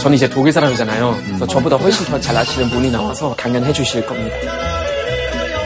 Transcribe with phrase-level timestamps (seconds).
[0.00, 1.18] 저는 이제 독일 사람이잖아요.
[1.26, 4.36] 그래서 저보다 훨씬 더 잘 아시는 분이 나와서 강연해 주실 겁니다.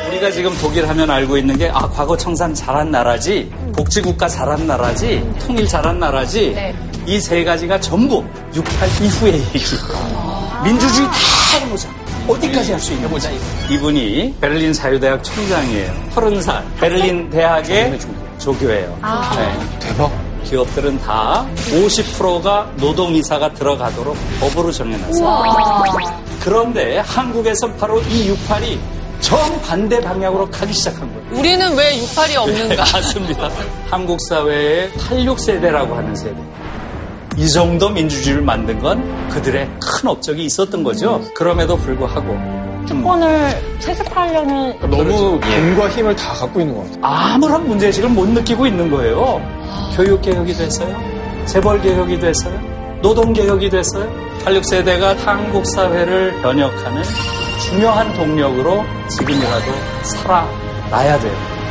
[0.09, 5.23] 우리가 지금 독일 하면 알고 있는 게, 아, 과거 청산 잘한 나라지, 복지국가 잘한 나라지,
[5.45, 6.75] 통일 잘한 나라지, 네.
[7.07, 8.25] 이세 가지가 전부
[8.55, 10.63] 68 이후의 얘기예요.
[10.65, 11.15] 민주주의 다
[11.61, 11.89] 해보자.
[12.29, 13.29] 어디까지 할 수 있는 거지?
[13.69, 15.93] 이분이 베를린 자유대학 총장이에요.
[16.15, 16.63] 30살.
[16.79, 17.99] 베를린 대학의
[18.39, 18.99] 조교예요.
[19.37, 19.59] 네.
[19.81, 20.13] 대박.
[20.53, 25.45] 기업들은 다 50%가 노동이사가 들어가도록 법으로 정해놨어요.
[26.41, 28.79] 그런데 한국에서 바로 이 68이
[29.21, 31.41] 정반대 방향으로 가기 시작한 거예요.
[31.41, 32.77] 우리는 왜 68이 없는가?
[32.77, 33.51] 맞습니다.
[33.89, 36.37] 한국 사회의 86세대라고 하는 세대.
[37.39, 41.23] 이 정도 민주주의를 만든 건 그들의 큰 업적이 있었던 거죠.
[41.35, 46.99] 그럼에도 불구하고 특권을 채습하려는 너무 돈과 힘을 다 갖고 있는 것 같아요.
[47.05, 49.41] 아무런 문제의식을 못 느끼고 있는 거예요.
[49.97, 50.97] 교육개혁이 됐어요.
[51.47, 52.59] 재벌개혁이 됐어요.
[53.03, 54.09] 노동개혁이 됐어요.
[54.45, 57.03] 86세대가 한국 사회를 변혁하는
[57.61, 61.62] 중요한 동력으로 지금이라도 살아나야 돼요.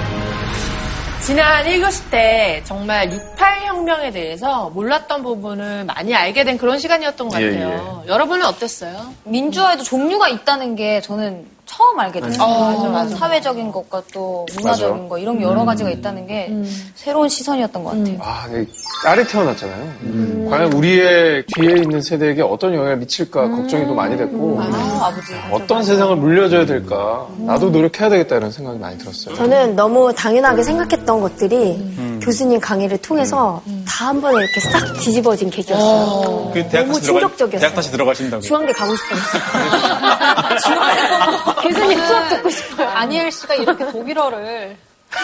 [1.22, 7.52] 지난 1교시 때 정말 68혁명에 대해서 몰랐던 부분을 많이 알게 된 그런 시간이었던 것 예,
[7.52, 8.03] 같아요.
[8.08, 9.13] 여러분은 어땠어요?
[9.25, 12.44] 민주화에도 종류가 있다는 게 저는 처음 알게 됐어요.
[12.44, 13.16] 어, 맞아.
[13.16, 15.09] 사회적인 것과 또 문화적인 맞아.
[15.09, 16.52] 거 이런 게 여러 가지가 있다는 게
[16.95, 18.17] 새로운 시선이었던 것 같아요.
[18.22, 18.66] 아, 네,
[19.03, 20.50] 딸이 태어났잖아요.
[20.50, 25.33] 과연 우리의 뒤에 있는 세대에게 어떤 영향을 미칠까 걱정이 또 많이 됐고 아, 아버지.
[25.50, 29.35] 어떤 세상을 물려줘야 될까 나도 노력해야 되겠다 이런 생각이 많이 들었어요.
[29.35, 36.50] 저는 너무 당연하게 생각했던 것들이 교수님 강의를 통해서 다 한 번에 이렇게 싹 뒤집어진 계기였어요.
[36.53, 37.59] 그 대학 너무 충격적이었어요.
[37.59, 38.41] 대학 다시 들어가신다고.
[38.41, 39.19] 중앙대 가고 싶어요.
[40.63, 42.89] 중앙대 교수님 수업 듣고 싶어요.
[42.89, 44.75] 다니엘 씨가 이렇게 독일어를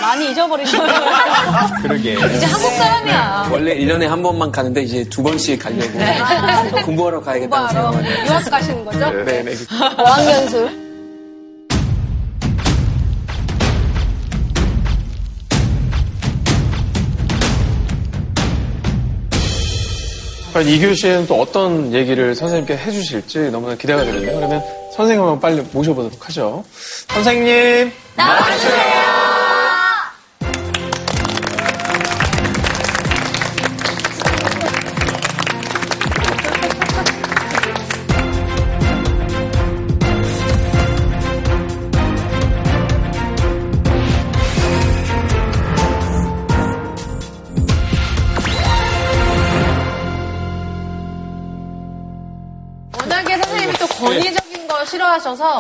[0.02, 0.88] 많이 잊어버리셨어요.
[1.82, 2.14] 그러게.
[2.14, 3.50] 이제 한국 사람이야.
[3.52, 5.88] 원래 1년에 한 번만 가는데 이제 두 번씩 가려고
[6.86, 8.26] 공부하러 가야겠다는 해요.
[8.26, 9.12] 유학 가시는 거죠?
[9.24, 9.54] 네, 네.
[9.98, 10.88] 어학연수.
[20.54, 24.36] 과연 이 교시에는 또 어떤 얘기를 선생님께 해주실지 너무나 기대가 되는데요.
[24.36, 24.64] 그러면
[24.98, 26.64] 선생님 한번 빨리 모셔보도록 하죠.
[27.08, 27.92] 선생님!
[28.18, 28.97] 워낙에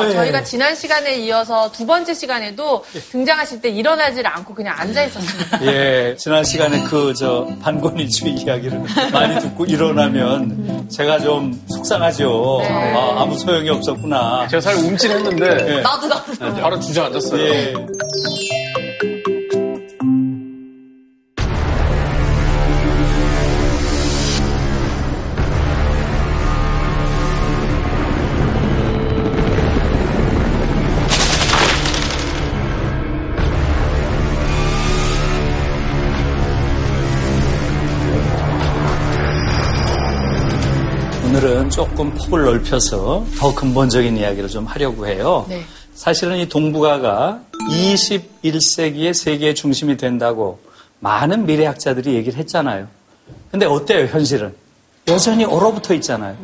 [0.06, 0.14] 네.
[0.14, 5.66] 저희가 지난 시간에 이어서 두 번째 시간에도 등장하실 때 일어나질 않고 그냥 앉아 있었습니다.
[5.66, 8.82] 예, 지난 시간에 그, 저, 반권위주의 이야기를
[9.12, 12.62] 많이 듣고 일어나면 제가 좀 속상하죠.
[12.64, 14.48] 아, 아무 소용이 없었구나.
[14.50, 16.62] 제가 살짝 움찔했는데 나도 나도.
[16.62, 17.44] 바로 주저앉았어요.
[17.44, 17.74] 예.
[41.68, 45.46] 오늘은 조금 폭을 넓혀서 더 근본적인 이야기를 좀 하려고 해요.
[45.48, 45.64] 네.
[45.94, 50.60] 사실은 이 동북아가 21세기의 세계의 중심이 된다고
[51.00, 52.88] 많은 미래학자들이 얘기를 했잖아요.
[53.52, 54.54] 근데 어때요, 현실은?
[55.08, 56.36] 여전히 얼어붙어 있잖아요.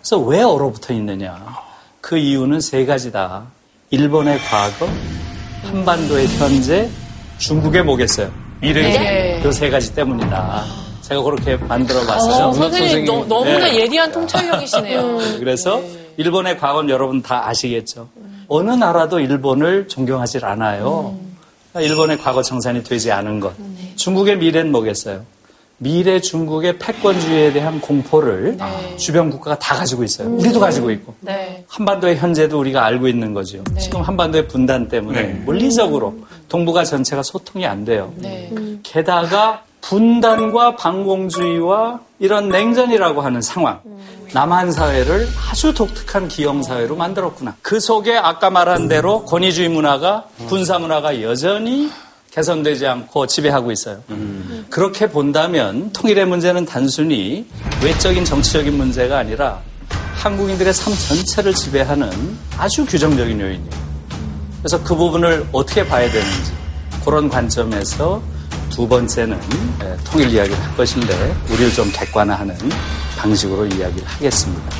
[0.00, 1.38] 그래서 왜 얼어붙어 있느냐?
[2.00, 3.44] 그 이유는 세 가지다.
[3.90, 4.88] 일본의 과거,
[5.64, 6.90] 한반도의 현재,
[7.38, 8.30] 중국의 뭐겠어요?
[8.60, 8.82] 미래.
[8.82, 9.48] 네.
[9.48, 10.81] 이세 가지 때문이다.
[11.12, 12.46] 제가 그렇게 만들어 봤어요.
[12.46, 13.80] 어, 선생님 너, 너무나 네.
[13.80, 15.18] 예리한 통찰력이시네요.
[15.38, 15.82] 그래서
[16.16, 18.08] 일본의 과거는 여러분 다 아시겠죠.
[18.48, 21.16] 어느 나라도 일본을 존경하지 않아요.
[21.78, 23.52] 일본의 과거 청산이 되지 않은 것.
[23.96, 25.24] 중국의 미래는 뭐겠어요?
[25.78, 28.56] 미래 중국의 패권주의에 대한 공포를
[28.96, 30.28] 주변 국가가 다 가지고 있어요.
[30.28, 31.14] 우리도 가지고 있고.
[31.20, 31.64] 네.
[31.68, 33.64] 한반도의 현재도 우리가 알고 있는 거죠.
[33.80, 36.14] 지금 한반도의 분단 때문에 물리적으로
[36.48, 38.12] 동북아 전체가 소통이 안 돼요.
[38.16, 38.52] 네.
[38.82, 43.80] 게다가 분단과 반공주의와 이런 냉전이라고 하는 상황.
[44.32, 47.56] 남한 사회를 아주 독특한 기형 사회로 만들었구나.
[47.60, 51.90] 그 속에 아까 말한 대로 권위주의 문화가 군사 문화가 여전히
[52.30, 53.98] 개선되지 않고 지배하고 있어요.
[54.70, 57.46] 그렇게 본다면 통일의 문제는 단순히
[57.84, 59.60] 외적인 정치적인 문제가 아니라
[60.14, 62.10] 한국인들의 삶 전체를 지배하는
[62.56, 63.92] 아주 규정적인 요인이에요.
[64.60, 66.52] 그래서 그 부분을 어떻게 봐야 되는지
[67.04, 68.22] 그런 관점에서
[68.72, 69.38] 두 번째는
[69.82, 72.56] 예, 통일 이야기를 할 것인데 우리를 좀 객관화하는
[73.18, 74.76] 방식으로 이야기를 하겠습니다.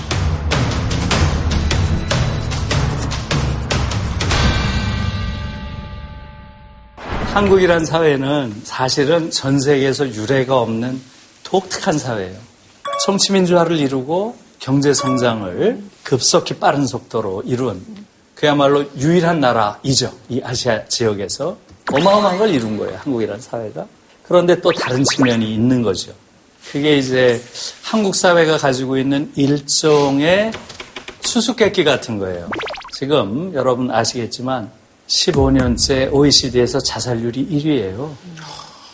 [7.34, 10.98] 한국이란 사회는 사실은 전 세계에서 유례가 없는
[11.44, 12.38] 독특한 사회예요.
[13.04, 17.84] 정치민주화를 이루고 경제 성장을 급속히 빠른 속도로 이룬
[18.34, 20.12] 그야말로 유일한 나라이죠.
[20.30, 21.58] 이 아시아 지역에서
[21.92, 22.96] 어마어마한 걸 이룬 거예요.
[22.98, 23.86] 한국이라는 사회가.
[24.26, 26.12] 그런데 또 다른 측면이 있는 거죠.
[26.70, 27.42] 그게 이제
[27.82, 30.52] 한국 사회가 가지고 있는 일종의
[31.20, 32.48] 수수께끼 같은 거예요.
[32.96, 34.70] 지금 여러분 아시겠지만
[35.08, 38.10] 15년째 OECD에서 자살률이 1위예요.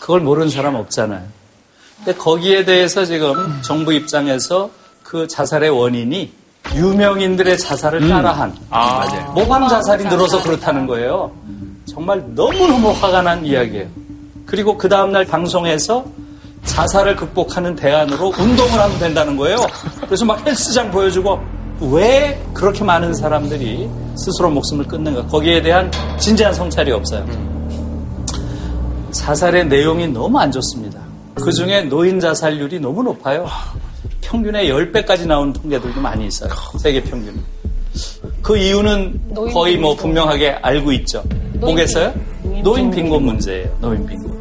[0.00, 1.24] 그걸 모르는 사람 없잖아요.
[1.98, 4.70] 근데 거기에 대해서 지금 정부 입장에서
[5.02, 6.32] 그 자살의 원인이
[6.74, 9.32] 유명인들의 자살을 따라한 아, 맞아요.
[9.32, 11.32] 모방 자살이 늘어서 그렇다는 거예요.
[11.88, 13.86] 정말 너무너무 화가 난 이야기예요.
[14.46, 16.04] 그리고 그 다음날 방송에서
[16.64, 19.56] 자살을 극복하는 대안으로 운동을 하면 된다는 거예요.
[20.02, 21.38] 그래서 막 헬스장 보여주고
[21.92, 27.26] 왜 그렇게 많은 사람들이 스스로 목숨을 끊는가 거기에 대한 진지한 성찰이 없어요.
[29.12, 31.00] 자살의 내용이 너무 안 좋습니다.
[31.34, 33.46] 그 중에 노인 자살률이 너무 높아요.
[34.20, 36.50] 평균의 10배까지 나오는 통계들도 많이 있어요.
[36.78, 37.42] 세계 평균.
[38.42, 41.22] 그 이유는 거의 뭐 분명하게 알고 있죠.
[41.60, 42.14] 보겠어요?
[42.62, 43.76] 노인 빈곤 문제예요.
[43.80, 44.38] 노인 빈곤.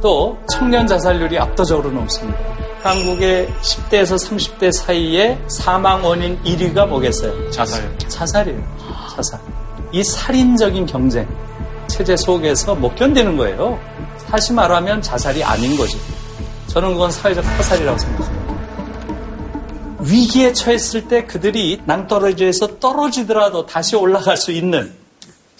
[0.00, 2.38] 또 청년 자살률이 압도적으로 높습니다.
[2.82, 7.50] 한국의 10대에서 30대 사이에 사망 원인 1위가 뭐겠어요?
[7.50, 7.96] 자살.
[7.98, 8.60] 자살이에요.
[9.14, 9.40] 자살.
[9.92, 11.28] 이 살인적인 경쟁
[11.86, 13.78] 체제 속에서 못 견디는 거예요.
[14.28, 15.98] 다시 말하면 자살이 아닌 거죠.
[16.68, 18.42] 저는 그건 사회적 화살이라고 생각합니다.
[20.00, 24.92] 위기에 처했을 때 그들이 낭떠러지에서 떨어지더라도 다시 올라갈 수 있는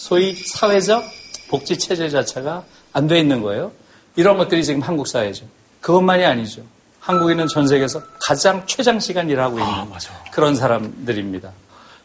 [0.02, 1.04] 소위 사회적
[1.48, 3.70] 복지 체제 자체가 안 돼 있는 거예요.
[4.16, 5.46] 이런 것들이 지금 한국 사회죠.
[5.80, 6.62] 그것만이 아니죠.
[6.98, 9.72] 한국인은 전 세계에서 가장 최장 시간 일하고 있는
[10.32, 11.50] 그런 사람들입니다.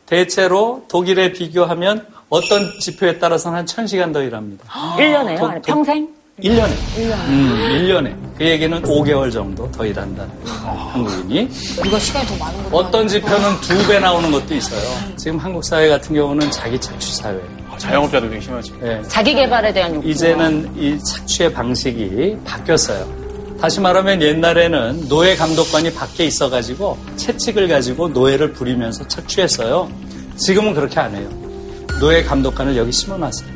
[0.05, 4.63] 대체로 독일에 비교하면 어떤 지표에 따라서는 한 1000시간 더 일합니다.
[4.97, 5.39] 1년에요?
[5.39, 6.07] 도- 아니, 평생?
[6.39, 6.69] 1년에.
[6.95, 7.27] 1년에.
[7.29, 8.37] 음, 1년에.
[8.37, 10.59] 그 얘기는 5개월 정도 더 일한다는 거예요.
[10.93, 11.49] 한국인이.
[11.83, 15.15] 누가 시간이 더 많은 거 어떤 지표는 두 배 나오는 것도 있어요.
[15.17, 17.66] 지금 한국 사회 같은 경우는 자기 착취 사회예요.
[17.77, 18.73] 아, 자영업자도 되게 심하지.
[18.83, 19.01] 예.
[19.07, 20.09] 자기 개발에 대한 욕구.
[20.09, 23.07] 이제는 이 착취의 방식이 바뀌었어요.
[23.61, 29.89] 다시 말하면 옛날에는 노예 감독관이 밖에 있어가지고 채찍을 가지고 노예를 부리면서 착취했어요.
[30.35, 31.27] 지금은 그렇게 안 해요.
[31.99, 33.49] 노예 감독관을 여기 심어놨어요.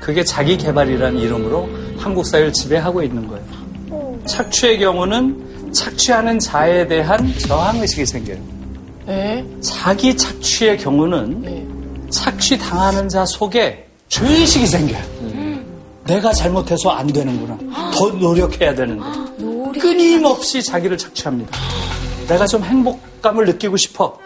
[0.00, 1.68] 그게 자기 개발이라는 이름으로
[1.98, 4.18] 한국 사회를 지배하고 있는 거예요.
[4.26, 8.38] 착취의 경우는 착취하는 자에 대한 저항의식이 생겨요.
[9.06, 9.44] 네.
[9.60, 11.71] 자기 착취의 경우는
[12.12, 15.02] 착취 당하는 자 속에 죄의식이 생겨요.
[16.04, 17.56] 내가 잘못해서 안 되는구나.
[17.94, 19.04] 더 노력해야 되는데.
[19.80, 21.56] 끊임없이 자기를 착취합니다.
[22.28, 24.18] 내가 좀 행복감을 느끼고 싶어.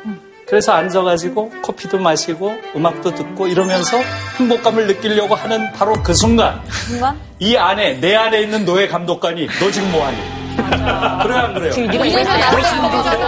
[0.48, 3.98] 그래서 앉아가지고 커피도 마시고 음악도 듣고 이러면서
[4.38, 7.18] 행복감을 느끼려고 하는 바로 그 순간 순간?
[7.40, 10.16] 이 안에 내 안에 있는 노예 감독관이 너 지금 뭐하니?
[11.22, 11.74] 그래요 안 그래요?
[11.76, 13.18] 네가 이래서 나를 정복해야지.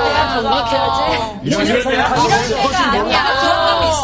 [1.44, 1.50] 이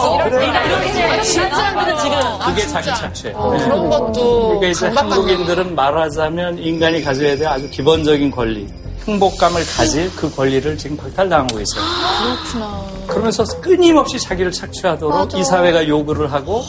[0.02, 3.52] 런 사람들은 지금 그게 자기 착취예요.
[3.52, 3.64] 네.
[3.64, 4.86] 그런 것도 그러니까 이제.
[4.88, 8.66] 한국인들은 말하자면 인간이 가져야 될 아주 기본적인 권리,
[9.06, 11.84] 행복감을 가질 그 권리를 지금 박탈당하고 있어요.
[12.22, 12.84] 그렇구나.
[13.06, 16.62] 그러면서 끊임없이 자기를 착취하도록 이 사회가 요구를 하고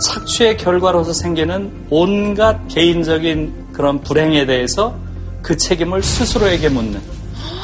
[0.00, 4.94] 착취의 결과로서 생기는 온갖 개인적인 그런 불행에 대해서
[5.42, 7.00] 그 책임을 스스로에게 묻는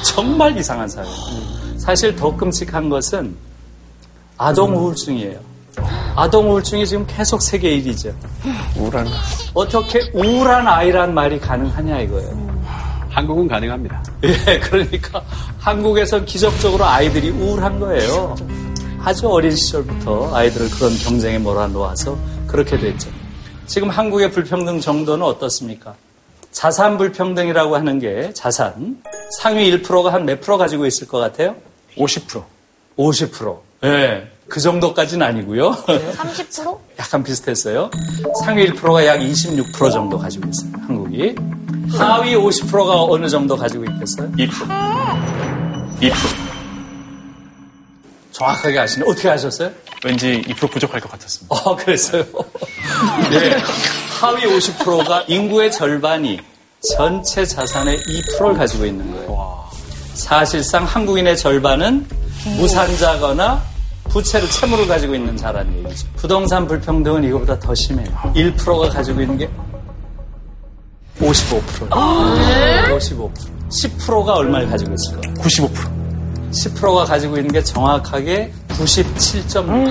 [0.05, 1.07] 정말 이상한 사회.
[1.77, 3.37] 사실 더 끔찍한 것은
[4.39, 5.39] 아동 우울증이에요.
[6.17, 8.15] 아동 우울증이 지금 계속 세계 1위죠.
[8.77, 9.11] 우울한 거.
[9.55, 12.49] 어떻게 우울한 아이란 말이 가능하냐 이거예요.
[13.11, 14.03] 한국은 가능합니다.
[14.25, 15.23] 예, 그러니까
[15.59, 18.37] 한국에선 기적적으로 아이들이 우울한 거예요.
[19.03, 22.17] 아주 어린 시절부터 아이들을 그런 경쟁에 몰아놓아서
[22.47, 23.11] 그렇게 됐죠.
[23.67, 25.95] 지금 한국의 불평등 정도는 어떻습니까?
[26.53, 29.03] 자산 불평등이라고 하는 게 자산
[29.41, 31.55] 상위 1%가 한 몇 프로 가지고 있을 것 같아요?
[31.97, 32.43] 50%.
[32.97, 33.59] 50%.
[33.85, 34.31] 예.
[34.49, 35.73] 그 정도까지는 아니고요.
[35.73, 36.79] 30%?
[36.99, 37.91] 약간 비슷했어요.
[38.45, 40.73] 상위 1%가 약 26% 정도 가지고 있어요.
[40.87, 41.35] 한국이.
[41.93, 44.31] 하위 50%가 어느 정도 가지고 있겠어요?
[44.33, 44.49] 2%.
[46.01, 46.13] 2%.
[48.33, 49.05] 정확하게 아시네.
[49.07, 49.71] 어떻게 아셨어요?
[50.05, 51.55] 왠지 2% 부족할 것 같았습니다.
[51.55, 52.25] 어, 그랬어요.
[53.31, 53.57] 네.
[54.21, 56.41] 하위 50%가 인구의 절반이
[56.97, 59.65] 전체 자산의 2%를 가지고 있는 거예요.
[60.15, 62.07] 사실상 한국인의 절반은
[62.57, 63.63] 무산자거나
[64.09, 66.07] 부채를 채무를 가지고 있는 자라는 얘기죠.
[66.17, 68.09] 부동산 불평등은 이거보다 더 심해요.
[68.35, 69.49] 1%가 가지고 있는 게
[71.21, 71.89] 55%.
[71.91, 73.31] 55%.
[73.69, 75.35] 10%가 얼마를 가지고 있을까요?
[75.35, 75.99] 95%.
[76.51, 79.89] 10%가 가지고 있는 게 정확하게 97.6%예요.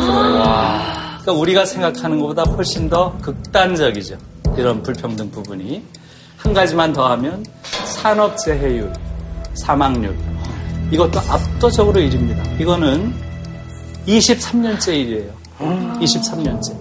[1.22, 4.18] 그러니까 우리가 생각하는 것보다 훨씬 더 극단적이죠.
[4.58, 5.84] 이런 불평등 부분이.
[6.38, 7.46] 한 가지만 더 하면
[7.86, 8.92] 산업재해율,
[9.54, 10.16] 사망률.
[10.91, 12.62] 이것도 압도적으로 1위입니다.
[12.62, 13.13] 이거는
[14.08, 15.32] 23년째 1위예요.
[16.00, 16.75] 23년째.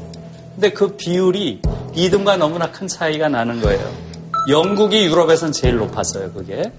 [0.55, 1.61] 근데 그 비율이
[1.95, 3.85] 2등과 너무나 큰 차이가 나는 거예요.
[4.49, 6.73] 영국이 유럽에선 제일 높았어요, 그게.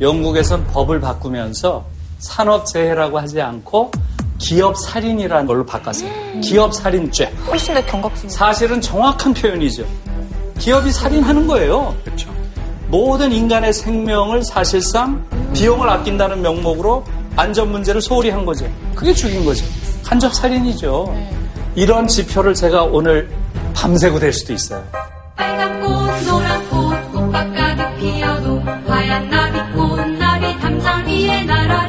[0.00, 1.84] 영국에선 법을 바꾸면서
[2.18, 3.90] 산업재해라고 하지 않고
[4.38, 6.10] 기업 살인이라는 걸로 바꿨어요.
[6.42, 7.26] 기업 살인죄.
[7.46, 8.28] 훨씬 더 경각심.
[8.28, 9.86] 사실은 정확한 표현이죠.
[10.58, 11.94] 기업이 살인하는 거예요.
[12.04, 12.31] 그렇죠.
[12.92, 17.02] 모든 인간의 생명을 사실상 비용을 아낀다는 명목으로
[17.36, 18.66] 안전 문제를 소홀히 한 거죠.
[18.94, 19.64] 그게 죽인 거죠.
[20.04, 21.16] 간접 살인이죠.
[21.74, 23.30] 이런 지표를 제가 오늘
[23.74, 24.84] 밤새고 될 수도 있어요.
[25.34, 25.88] 빨간 꽃
[26.26, 31.88] 노란 꽃 꽃밭 가득 피어도 하얀 나비 꽃 나비 담장 위에 날아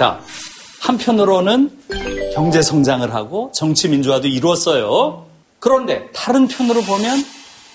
[0.00, 0.18] 자,
[0.80, 1.70] 한편으로는
[2.32, 5.26] 경제 성장을 하고 정치 민주화도 이루었어요.
[5.58, 7.22] 그런데 다른 편으로 보면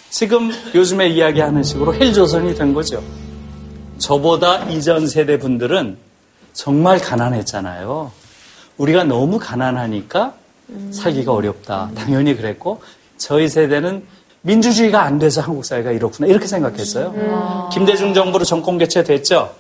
[0.09, 3.03] 지금 요즘에 이야기하는 식으로 헬조선이 된 거죠.
[3.99, 5.97] 저보다 이전 세대 분들은
[6.53, 8.11] 정말 가난했잖아요.
[8.77, 10.33] 우리가 너무 가난하니까
[10.89, 11.91] 살기가 어렵다.
[11.93, 12.81] 당연히 그랬고
[13.19, 14.03] 저희 세대는
[14.45, 17.69] 민주주의가 안 돼서 한국 사회가 이렇구나 이렇게 생각했어요.
[17.73, 19.51] 김대중 정부로 정권 교체됐죠.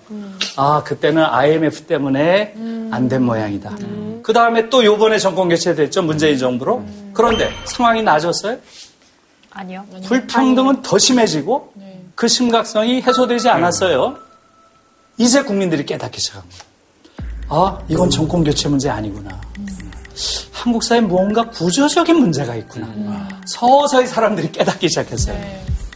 [0.57, 2.53] 아 그때는 IMF 때문에
[2.91, 3.75] 안된 모양이다.
[4.21, 6.83] 그 다음에 또 요번에 정권 교체됐죠 문재인 정부로.
[7.13, 8.57] 그런데 상황이 나아졌어요?
[9.51, 9.83] 아니요.
[10.05, 11.73] 불평등은 더 심해지고
[12.13, 14.17] 그 심각성이 해소되지 않았어요.
[15.17, 16.63] 이제 국민들이 깨닫기 시작한 거예요.
[17.47, 19.39] 아, 이건 정권 교체 문제 아니구나.
[20.65, 22.87] 한국 사회에 무언가 구조적인 문제가 있구나.
[23.45, 25.37] 서서히 사람들이 깨닫기 시작했어요.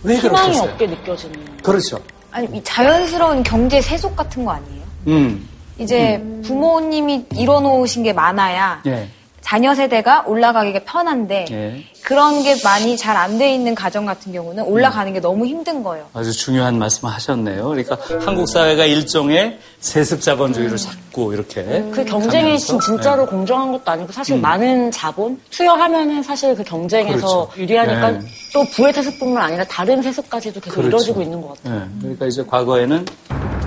[0.03, 0.69] 왜 희망이 그렇겠어요?
[0.69, 1.57] 없게 느껴지는.
[1.63, 1.99] 그렇죠.
[2.29, 4.83] 아니, 이 자연스러운 경제 세속 같은 거 아니에요?
[5.07, 5.49] 음,
[5.79, 9.09] 이제 부모님이 이뤄놓으신 게 많아야 예,
[9.41, 11.83] 자녀 세대가 올라가기가 편한데 예.
[12.10, 16.08] 그런 게 많이 잘 안 돼 있는 가정 같은 경우는 올라가는 게 너무 힘든 거예요.
[16.13, 17.68] 아주 중요한 말씀을 하셨네요.
[17.68, 21.62] 그러니까 한국 사회가 일종의 세습 자본주의를 자꾸 이렇게
[21.94, 22.86] 그 경쟁이 가면서, 네.
[22.86, 27.62] 진짜로 공정한 것도 아니고 사실 많은 자본 투여하면은 사실 그 경쟁에서 그렇죠.
[27.62, 28.20] 유리하니까 네.
[28.54, 30.88] 또 부의 세습뿐만 아니라 다른 세습까지도 계속 그렇죠.
[30.88, 31.82] 이루어지고 있는 것 같아요.
[31.82, 33.06] 예, 그러니까 이제 과거에는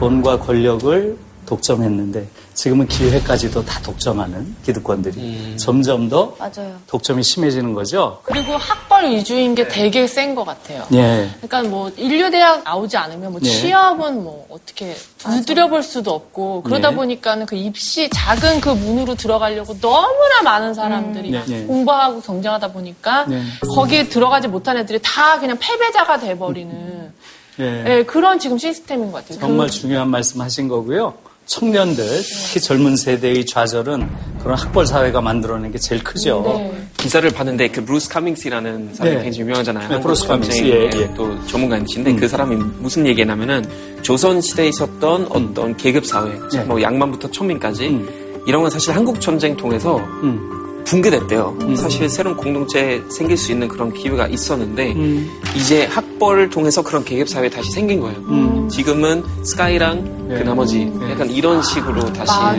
[0.01, 1.17] 돈과 권력을
[1.57, 6.77] 독점했는데 지금은 기회까지도 다 독점하는 기득권들이 점점 더 맞아요.
[6.87, 8.21] 독점이 심해지는 거죠.
[8.25, 10.87] 그리고 학벌 위주인 게 되게 센 것 같아요.
[10.95, 11.29] 예.
[11.43, 13.51] 그러니까 뭐 인류대학 나오지 않으면 뭐 네.
[13.51, 16.97] 취업은 뭐 어떻게 두드려볼 수도 없고 그러다 네.
[16.97, 21.65] 보니까는 그 입시 작은 그 문으로 들어가려고 너무나 많은 사람들이 네, 네.
[21.67, 23.43] 공부하고 경쟁하다 보니까 네.
[23.75, 27.13] 거기에 들어가지 못한 애들이 다 그냥 패배자가 돼버리는
[27.61, 27.85] 예.
[27.99, 29.39] 예, 그런 지금 시스템인 것 같아요.
[29.41, 31.13] 정말 그- 중요한 말씀 하신 거고요.
[31.47, 32.05] 청년들,
[32.47, 34.09] 특히 젊은 세대의 좌절은
[34.41, 36.43] 그런 학벌 사회가 만들어낸 게 제일 크죠.
[36.45, 36.73] 네.
[36.97, 39.23] 기사를 봤는데 그 브루스 커밍스라는 사람이 네.
[39.25, 39.89] 굉장히 유명하잖아요.
[39.89, 41.15] 네, 브루스 커밍스, 예, 예.
[41.15, 43.65] 또 전문가이신데 그 사람이 무슨 얘기냐면은
[44.03, 46.65] 조선 시대에 있었던 어떤 계급 사회, 네.
[46.65, 48.43] 뭐 양반부터 천민까지 음.
[48.47, 50.62] 이런 건 사실 한국 전쟁 통해서 음.
[50.85, 51.59] 붕괴됐대요.
[51.77, 55.31] 사실 새로운 공동체 생길 수 있는 그런 기회가 있었는데 음.
[55.57, 58.19] 이제 학벌을 통해서 그런 계급 사회 다시 생긴 거예요.
[58.19, 58.69] 음.
[58.69, 60.39] 지금은 스카이랑 네.
[60.39, 61.11] 그 나머지 네.
[61.13, 62.51] 약간 이런 식으로 다시 맞아.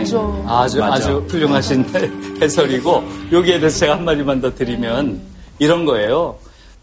[0.46, 0.92] 아주 맞아.
[0.94, 1.84] 아주 훌륭하신
[2.40, 5.20] 해설이고 여기에 대해서 제가 한 마디만 더 드리면
[5.58, 6.36] 이런 거예요.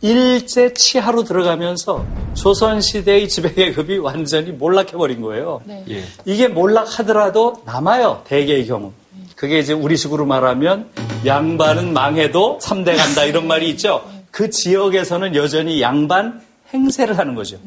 [0.04, 5.62] 일제 치하로 들어가면서 조선 시대의 지배 계급이 완전히 몰락해 버린 거예요.
[5.90, 6.04] 예.
[6.26, 8.24] 이게 몰락하더라도 남아요.
[8.26, 8.94] 대개의 경우.
[9.42, 10.92] 그게 이제 우리식으로 말하면
[11.26, 14.08] 양반은 망해도 3대 간다 이런 말이 있죠.
[14.30, 16.40] 그 지역에서는 여전히 양반
[16.72, 17.58] 행세를 하는 거죠.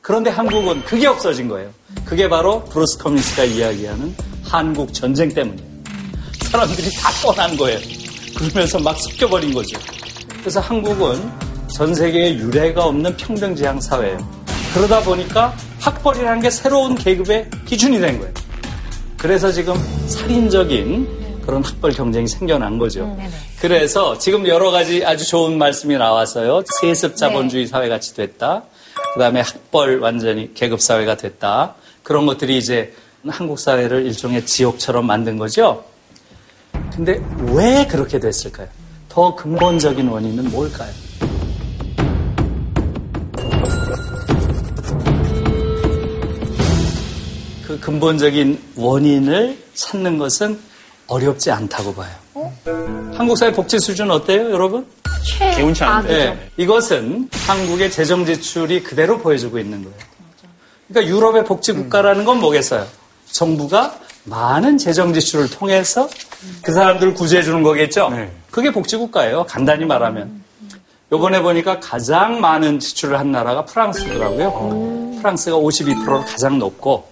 [0.00, 1.68] 그런데 한국은 그게 없어진 거예요.
[2.06, 5.68] 그게 바로 브루스 커밍스가 이야기하는 한국 전쟁 때문이에요.
[6.40, 7.78] 사람들이 다 떠난 거예요.
[8.34, 9.78] 그러면서 막 섞여버린 거죠.
[10.38, 11.20] 그래서 한국은
[11.74, 14.16] 전 세계에 유례가 없는 평등지향 사회예요.
[14.72, 18.32] 그러다 보니까 학벌이라는 게 새로운 계급의 기준이 된 거예요.
[19.20, 19.74] 그래서 지금
[20.08, 23.18] 살인적인 그런 학벌 경쟁이 생겨난 거죠.
[23.60, 26.62] 그래서 지금 여러 가지 아주 좋은 말씀이 나왔어요.
[26.80, 28.62] 세습 자본주의 사회 같이 됐다.
[29.12, 31.74] 그 다음에 학벌 완전히 계급 사회가 됐다.
[32.02, 32.94] 그런 것들이 이제
[33.28, 35.84] 한국 사회를 일종의 지옥처럼 만든 거죠.
[36.94, 37.20] 근데
[37.52, 38.68] 왜 그렇게 됐을까요?
[39.10, 40.90] 더 근본적인 원인은 뭘까요?
[47.70, 50.58] 그 근본적인 원인을 찾는 것은
[51.06, 52.10] 어렵지 않다고 봐요.
[53.14, 54.84] 한국 사회 복지 수준 어때요, 여러분?
[55.54, 56.30] 개운치 않은데.
[56.34, 59.96] 네, 이것은 한국의 재정 지출이 그대로 보여주고 있는 거예요.
[60.88, 62.84] 그러니까 유럽의 복지 국가라는 건 뭐겠어요?
[63.26, 66.08] 정부가 많은 재정 지출을 통해서
[66.62, 68.10] 그 사람들을 구제해 주는 거겠죠?
[68.50, 69.46] 그게 복지 국가예요.
[69.48, 70.42] 간단히 말하면.
[71.12, 75.18] 요번에 보니까 가장 많은 지출을 한 나라가 프랑스더라고요.
[75.18, 77.08] 프랑스가 52%로 가장 높고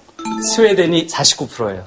[0.54, 1.85] 스웨덴이 49%예요.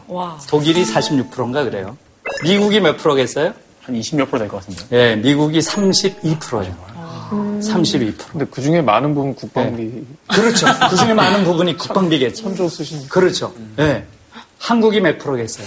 [0.49, 1.97] 독일이 46%인가 그래요.
[2.43, 3.53] 미국이 몇 프로겠어요?
[3.83, 4.85] 한 20몇 프로 될 것 같은데.
[4.91, 6.75] 예, 미국이 32%예요.
[7.31, 8.13] 32%.
[8.31, 10.05] 근데 그 중에 많은 부분 국방비.
[10.27, 10.67] 그렇죠.
[10.89, 12.43] 그 중에 많은 부분이 국방비겠죠.
[12.43, 13.07] 천조 쓰신.
[13.07, 13.53] 그렇죠.
[13.79, 14.03] 예.
[14.59, 15.65] 한국이 몇 프로겠어요?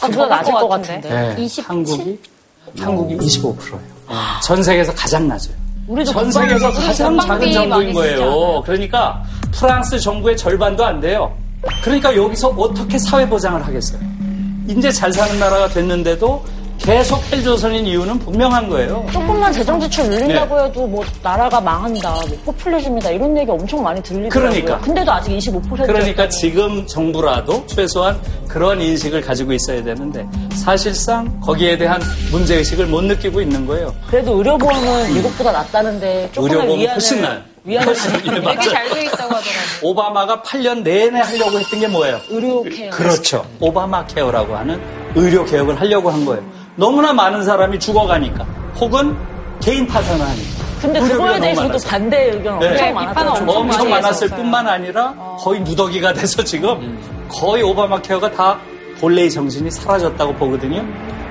[0.00, 1.08] 그보다 낮을 것 같은데.
[1.08, 1.42] 같은데.
[1.42, 1.62] 예.
[1.62, 2.18] 한국이
[2.78, 3.80] 한국이 25%예요.
[4.42, 5.54] 전 세계에서 가장 낮아요.
[5.88, 8.62] 우리도 전 세계에서 가장 작은 정부인 거예요.
[8.64, 11.36] 그러니까 프랑스 정부의 절반도 안 돼요.
[11.82, 14.00] 그러니까 여기서 어떻게 사회 보장을 하겠어요?
[14.68, 16.42] 이제 잘 사는 나라가 됐는데도
[16.78, 19.06] 계속 헬조선인 이유는 분명한 거예요.
[19.12, 20.64] 조금만 재정 지출 늘린다고 네.
[20.64, 24.50] 해도 뭐 나라가 망한다, 뭐 포퓰리즘이다 이런 얘기 엄청 많이 들리더라고요.
[24.50, 24.78] 그러니까.
[24.80, 25.86] 근데도 아직 25%.
[25.86, 33.02] 그러니까 지금 정부라도 최소한 그런 인식을 가지고 있어야 되는데 사실상 거기에 대한 문제 의식을 못
[33.02, 33.94] 느끼고 있는 거예요.
[34.08, 37.55] 그래도 의료보험은 미국보다 낫다는데 조금만 의료보험은 위안을 훨씬 나아요.
[37.66, 37.94] 위안을
[38.26, 38.68] 예, 되게.
[38.70, 39.42] 잘 돼 있다고 하더라고요.
[39.82, 42.20] 오바마가 8년 내내 하려고 했던 게 뭐예요?
[42.28, 42.90] 의료 care.
[42.90, 43.44] 그렇죠.
[43.60, 44.80] 오바마 케어라고 하는
[45.14, 46.42] 의료 개혁을 하려고 한 거예요.
[46.76, 48.44] 너무나 많은 사람이 죽어가니까
[48.78, 49.16] 혹은
[49.60, 50.64] 개인 파산을 하니까.
[50.80, 51.78] 근데 그거에 대해서도.
[51.88, 52.68] 반대 의견 네.
[52.68, 53.40] 엄청 비판은 많았더라고요.
[53.40, 54.36] 엄청 엄청 많았을 했었어요.
[54.38, 58.58] 뿐만 아니라 거의 누더기가 돼서 지금 거의 오바마 케어가 다
[59.00, 60.84] 본래의 정신이 사라졌다고 보거든요.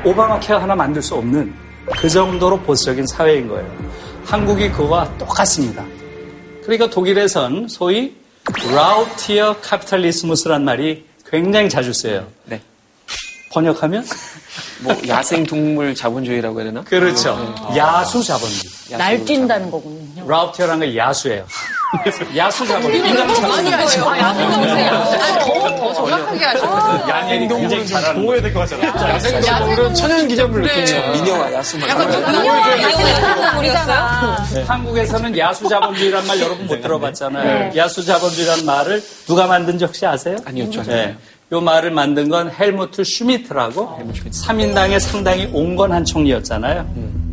[0.03, 1.53] 오바마 케어 하나 만들 수 없는
[1.97, 3.65] 그 정도로 보수적인 사회인 거예요.
[4.25, 5.83] 한국이 그거와 똑같습니다.
[6.65, 8.15] 그러니까 독일에선 소위
[8.73, 12.27] 라우티어 카피탈리스무스란 말이 굉장히 자주 쓰여요.
[12.45, 12.61] 네.
[13.51, 14.05] 번역하면
[14.81, 16.83] 뭐 야생 동물 자본주의라고 해야 되나?
[16.83, 17.55] 그렇죠.
[17.75, 18.97] 야수 자본주의.
[18.97, 20.27] 날뛴다는 거군요.
[20.27, 21.45] 라우티어라는 게 야수예요.
[22.35, 23.09] 야수 자본주의.
[23.09, 24.09] 인간 많이 하죠.
[24.09, 24.89] 아, 야생동물이요.
[25.39, 26.45] 더, 더 정확하게.
[27.09, 29.13] 야생이 굉장히 잘하는 보호해야 될 것 같잖아.
[29.13, 31.11] 야생동물은 천연 기념물 느낌이야.
[31.13, 31.87] 미녀와 야수만.
[34.53, 34.63] 네.
[34.63, 37.75] 한국에서는 야수 자본주의란 말 여러분 못 들어봤잖아요.
[37.75, 40.35] 야수 자본주의란 말을 누가 만든지 혹시 아세요?
[40.45, 41.15] 아니요, 저 네.
[41.51, 43.99] 요 말을 만든 건 헬무트 슈미트라고
[44.31, 46.85] 사민당의 상당히 온건한 총리였잖아요.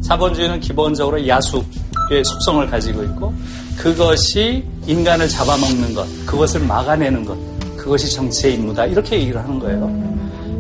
[0.07, 3.33] 자본주의는 기본적으로 야수의 속성을 가지고 있고
[3.79, 7.37] 그것이 인간을 잡아먹는 것, 그것을 막아내는 것,
[7.77, 8.87] 그것이 정치의 임무다.
[8.87, 9.91] 이렇게 얘기를 하는 거예요.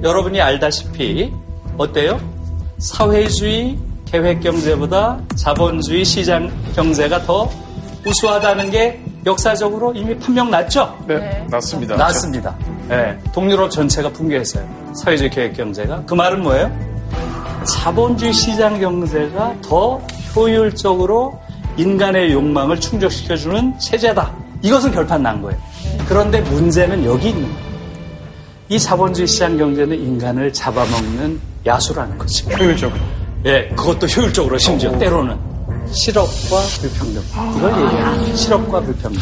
[0.02, 1.32] 여러분이 알다시피
[1.78, 2.20] 어때요?
[2.78, 7.48] 사회주의 계획 경제보다 자본주의 시장 경제가 더
[8.04, 10.96] 우수하다는 게 역사적으로 이미 판명 났죠?
[11.06, 11.96] 네, 맞습니다.
[11.96, 12.56] 났습니다.
[12.88, 14.66] 네, 동유럽 전체가 붕괴했어요.
[15.02, 16.02] 사회주의 계획 경제가.
[16.04, 16.70] 그 말은 뭐예요?
[17.64, 19.98] 자본주의 시장 경제가 더
[20.34, 21.40] 효율적으로
[21.76, 24.32] 인간의 욕망을 충족시켜주는 체제다.
[24.62, 25.58] 이것은 결판 난 거예요.
[26.08, 27.72] 그런데 문제는 여기 있는 거예요.
[28.68, 32.50] 이 자본주의 시장 경제는 인간을 잡아먹는 야수라는 거죠.
[32.50, 33.00] 효율적으로.
[33.44, 35.36] 예, 그것도 효율적으로 심지어 때로는
[35.92, 37.22] 실업과 불평등
[37.56, 38.36] 이걸 얘기해요.
[38.36, 39.20] 실업과 불평등.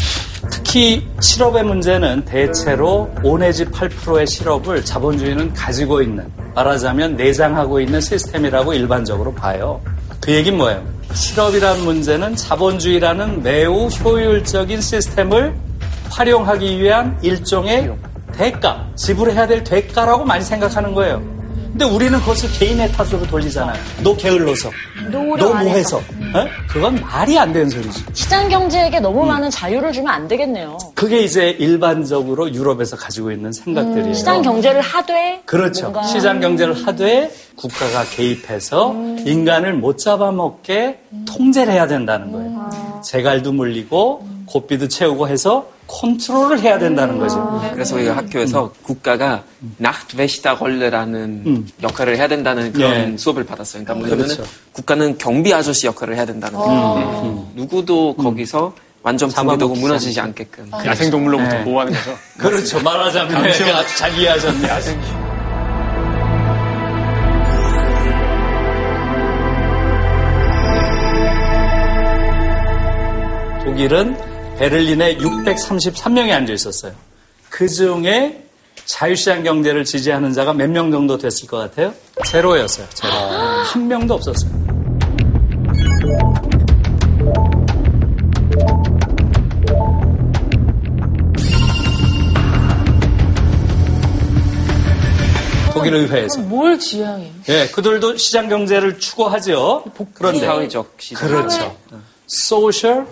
[0.51, 8.75] 특히 실업의 문제는 대체로 5 내지 8%의 실업을 자본주의는 가지고 있는 말하자면 내장하고 있는 시스템이라고
[8.75, 9.81] 일반적으로 봐요.
[10.21, 10.87] 그 얘기는 뭐예요?
[11.13, 15.55] 실업이라는 문제는 자본주의라는 매우 효율적인 시스템을
[16.11, 17.93] 활용하기 위한 일종의
[18.33, 21.40] 대가, 지불해야 될 대가라고 많이 생각하는 거예요.
[21.71, 23.81] 근데 우리는 그것을 개인의 탓으로 돌리잖아요.
[24.03, 24.71] 너 게을러서.
[25.11, 25.99] 너 뭐해서.
[25.99, 26.47] 어?
[26.69, 28.05] 그건 말이 안 되는 소리지.
[28.13, 30.79] 시장 경제에게 너무 많은 자유를 주면 안 되겠네요.
[30.95, 34.15] 그게 이제 일반적으로 유럽에서 가지고 있는 생각들이에요.
[34.15, 35.83] 시장 경제를 하되 그렇죠.
[35.91, 43.01] 뭔가 시장 경제를 하되 국가가 개입해서 인간을 못 잡아먹게 통제를 해야 된다는 거예요.
[43.05, 47.61] 재갈도 물리고 고삐도 채우고 해서 컨트롤을 해야 된다는 거죠.
[47.73, 49.43] 그래서 우리가 학교에서 국가가
[49.79, 53.17] 나트베시다걸레라는 역할을 해야 된다는 그런 네.
[53.17, 53.85] 수업을 받았어요.
[53.85, 54.51] 그러니까 뭐냐면은 그렇죠.
[54.73, 57.51] 국가는 경비 아저씨 역할을 해야 된다는 거예요.
[57.55, 58.73] 누구도 거기서
[59.03, 60.71] 완전 붕괴되고 무너지지 않게끔.
[60.73, 61.65] 야생동물로부터 네.
[61.65, 62.17] 보호하는 거죠.
[62.39, 62.81] 그렇죠.
[62.81, 65.31] 말하자면 네, 아주 잘 이해하셨네요.
[73.65, 74.17] 독일은
[74.61, 76.93] 베를린에 633명이 앉아 있었어요.
[77.49, 78.45] 그 중에
[78.85, 81.95] 자유시장 경제를 지지하는 자가 몇 명 정도 됐을 것 같아요?
[82.27, 82.87] 제로였어요.
[82.93, 83.11] 제로.
[83.15, 84.51] 한 명도 없었어요.
[95.73, 96.41] 독일 의회에서.
[96.43, 97.31] 뭘 지향해요?
[97.49, 99.85] 예, 그들도 시장 경제를 추구하죠.
[100.15, 101.29] 그런데 사회적 시장.
[101.29, 101.77] 그렇죠.
[102.31, 103.05] social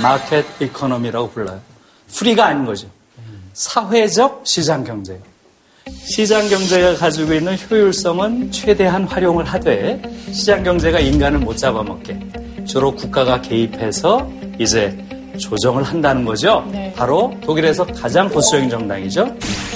[0.00, 1.60] market economy라고 불러요.
[2.06, 2.86] free가 아닌 거죠.
[3.52, 5.18] 사회적 시장 경제.
[6.04, 13.40] 시장 경제가 가지고 있는 효율성은 최대한 활용을 하되 시장 경제가 인간을 못 잡아먹게 주로 국가가
[13.40, 14.30] 개입해서
[14.60, 14.96] 이제
[15.36, 16.64] 조정을 한다는 거죠.
[16.94, 19.34] 바로 독일에서 가장 보수적인 정당이죠.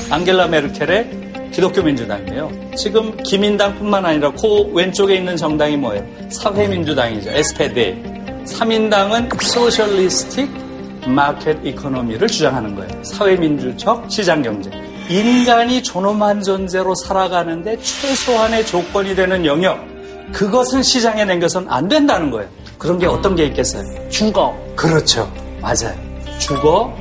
[0.08, 2.48] 안겔라 메르켈의 기독교 민주당이에요.
[2.76, 6.06] 지금 기민당뿐만 아니라 그 왼쪽에 있는 정당이 뭐예요?
[6.30, 7.30] 사회민주당이죠.
[7.30, 8.23] SPD.
[8.44, 10.50] 3인당은 소셜리스틱
[11.06, 13.04] 마켓 이코노미를 주장하는 거예요.
[13.04, 14.70] 사회민주적 시장경제.
[15.08, 19.78] 인간이 존엄한 존재로 살아가는데 최소한의 조건이 되는 영역.
[20.32, 22.48] 그것은 시장에 남겨서는 안 된다는 거예요.
[22.78, 23.84] 그런 게 어떤 게 있겠어요?
[24.08, 24.54] 주거.
[24.74, 25.30] 그렇죠.
[25.60, 25.94] 맞아요.
[26.38, 26.94] 주거,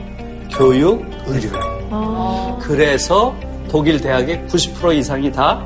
[0.51, 2.60] 교육, 의료예요.
[2.62, 3.34] 그래서
[3.69, 5.65] 독일 대학의 90% 이상이 다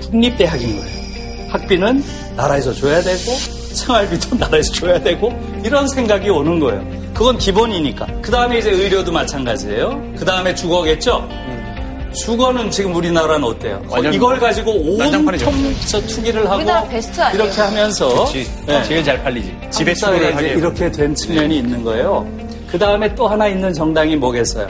[0.00, 1.02] 국립대학인 거예요.
[1.50, 2.04] 학비는
[2.36, 5.32] 나라에서 줘야 되고 생활비도 나라에서 줘야 되고
[5.64, 6.84] 이런 생각이 오는 거예요.
[7.14, 8.06] 그건 기본이니까.
[8.22, 10.12] 그 다음에 이제 의료도 마찬가지예요.
[10.16, 11.28] 그 다음에 주거겠죠?
[12.14, 13.82] 주거는 지금 우리나라는 어때요?
[13.88, 14.72] 완전 이걸 가지고.
[14.72, 15.26] 온통
[15.86, 17.44] 저 투기를 하고 우리나라 베스트 아니에요?
[17.44, 18.26] 이렇게 하면서.
[18.66, 18.82] 네.
[18.84, 19.56] 제일 잘 팔리지.
[19.70, 20.48] 집에 이제 하게.
[20.48, 22.26] 이렇게 된 측면이 있는 거예요.
[22.70, 24.68] 그 다음에 또 하나 있는 정당이 뭐겠어요?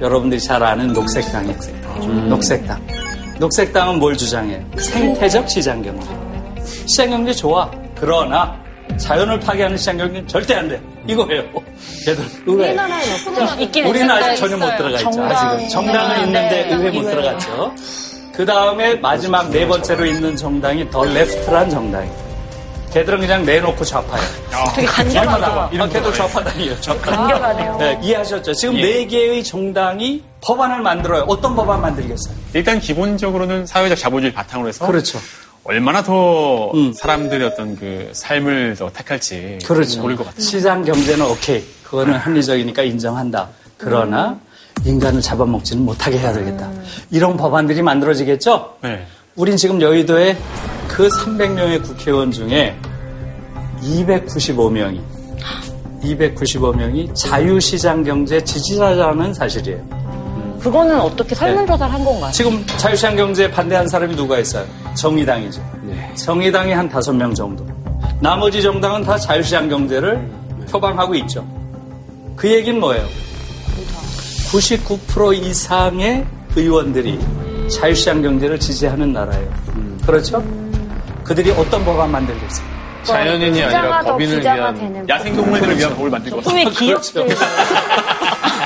[0.00, 1.56] 여러분들이 잘 아는 녹색당이에요.
[2.02, 2.28] 음.
[2.28, 2.80] 녹색당.
[3.38, 4.60] 녹색당은 뭘 주장해요?
[4.76, 6.08] 생태적 시장 경제.
[6.86, 7.70] 시장 경제 좋아.
[8.02, 8.60] 그러나
[8.96, 10.82] 자연을 파괴하는 시장경제는 절대 안 돼.
[11.06, 11.44] 이거예요.
[12.04, 12.70] 걔들 의회.
[12.70, 13.60] 우리나라에 없죠.
[13.62, 14.40] 있긴 우리는 아직.
[14.40, 15.22] 전혀 못 들어가 있죠.
[15.22, 15.68] 아직은.
[15.68, 17.72] 정당은 있는데 의회 못 들어갔죠.
[18.34, 22.32] 그 다음에 마지막 네 번째로 있는 정당이 더 레프트란 정당이에요.
[22.92, 24.26] 걔들은 그냥 내놓고 좌파예요.
[24.74, 25.46] 되게 간결하다.
[25.46, 26.80] 아, 걔도 좌파당이에요.
[26.80, 27.10] 좌파.
[27.12, 27.76] 간결하네요.
[27.78, 28.52] 네, 이해하셨죠?
[28.54, 31.22] 지금 네 개의 정당이 법안을 만들어요.
[31.28, 32.34] 어떤 법안 만들겠어요?
[32.52, 35.20] 일단 기본적으로는 사회적 자본주의 바탕으로 해서 그렇죠.
[35.64, 36.92] 얼마나 더 음.
[36.92, 40.00] 사람들의 어떤 그 삶을 더 택할지 그렇죠.
[40.00, 40.40] 모를 것 같아요.
[40.40, 41.62] 시장 경제는 오케이.
[41.84, 43.48] 그거는 합리적이니까 인정한다.
[43.76, 44.38] 그러나
[44.84, 46.70] 인간을 잡아먹지는 못하게 해야 되겠다.
[47.10, 48.76] 이런 법안들이 만들어지겠죠?
[48.82, 49.06] 네.
[49.36, 50.36] 우린 지금 여의도에
[50.88, 52.76] 그 300명의 국회의원 중에
[53.82, 55.00] 295명이
[56.02, 60.01] 295명이 자유시장 경제 지지자라는 사실이에요.
[60.62, 62.30] 그거는 어떻게 설문조사를 한 건가요?
[62.30, 64.64] 지금 자유시장 경제에 반대한 사람이 누가 있어요?
[64.94, 65.60] 정의당이죠.
[66.14, 67.66] 정의당이 한 다섯 명 정도.
[68.20, 70.24] 나머지 정당은 다 자유시장 경제를
[70.70, 71.44] 표방하고 있죠.
[72.36, 73.06] 그 얘기는 뭐예요?
[74.52, 77.18] 99% 이상의 의원들이
[77.68, 79.50] 자유시장 경제를 지지하는 나라예요.
[80.06, 80.44] 그렇죠?
[81.24, 82.72] 그들이 어떤 법안 만들겠어요?
[83.02, 86.62] 자연인이 아니라 법인을 위한 야생동물들을 위한 법을 만들 것 같아요.
[86.62, 87.26] 소의 기업들.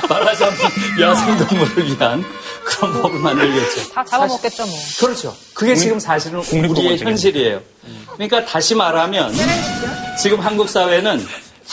[0.09, 0.53] 말하자면
[0.99, 2.23] 야생동물을 위한
[2.63, 3.89] 그런 법을 만들겠죠.
[3.93, 4.75] 다 잡아먹겠죠, 뭐.
[4.99, 5.35] 그렇죠.
[5.53, 6.97] 그게 지금 사실은 우리의.
[6.97, 7.61] 현실이에요.
[8.13, 9.33] 그러니까 다시 말하면
[10.21, 11.23] 지금 한국 사회는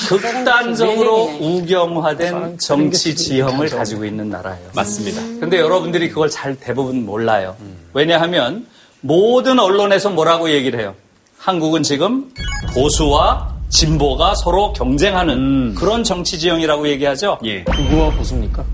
[0.08, 4.70] 극단적으로 우경화된 정치 지형을 가지고 있는 나라예요.
[4.74, 5.20] 맞습니다.
[5.40, 7.56] 근데 여러분들이 그걸 잘 대부분 몰라요.
[7.92, 8.66] 왜냐하면
[9.00, 10.94] 모든 언론에서 뭐라고 얘기를 해요.
[11.38, 12.32] 한국은 지금
[12.72, 17.38] 보수와 진보가 서로 경쟁하는 그런 정치 지형이라고 얘기하죠?
[17.44, 17.64] 예.
[17.64, 18.64] 구구와 보수입니까?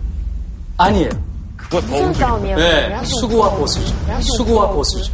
[0.81, 1.11] 아니에요.
[1.57, 2.57] 그거 더 무슨 싸움이에요?
[2.57, 3.05] 네?
[3.05, 3.95] 수구와 보수죠.
[4.37, 5.12] 수구와 보수죠.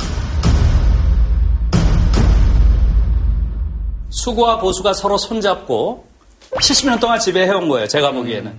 [4.11, 6.07] 수구와 보수가 서로 손잡고
[6.55, 7.89] 70년 동안 지배해온 거예요.
[7.89, 8.55] 제가 보기에는.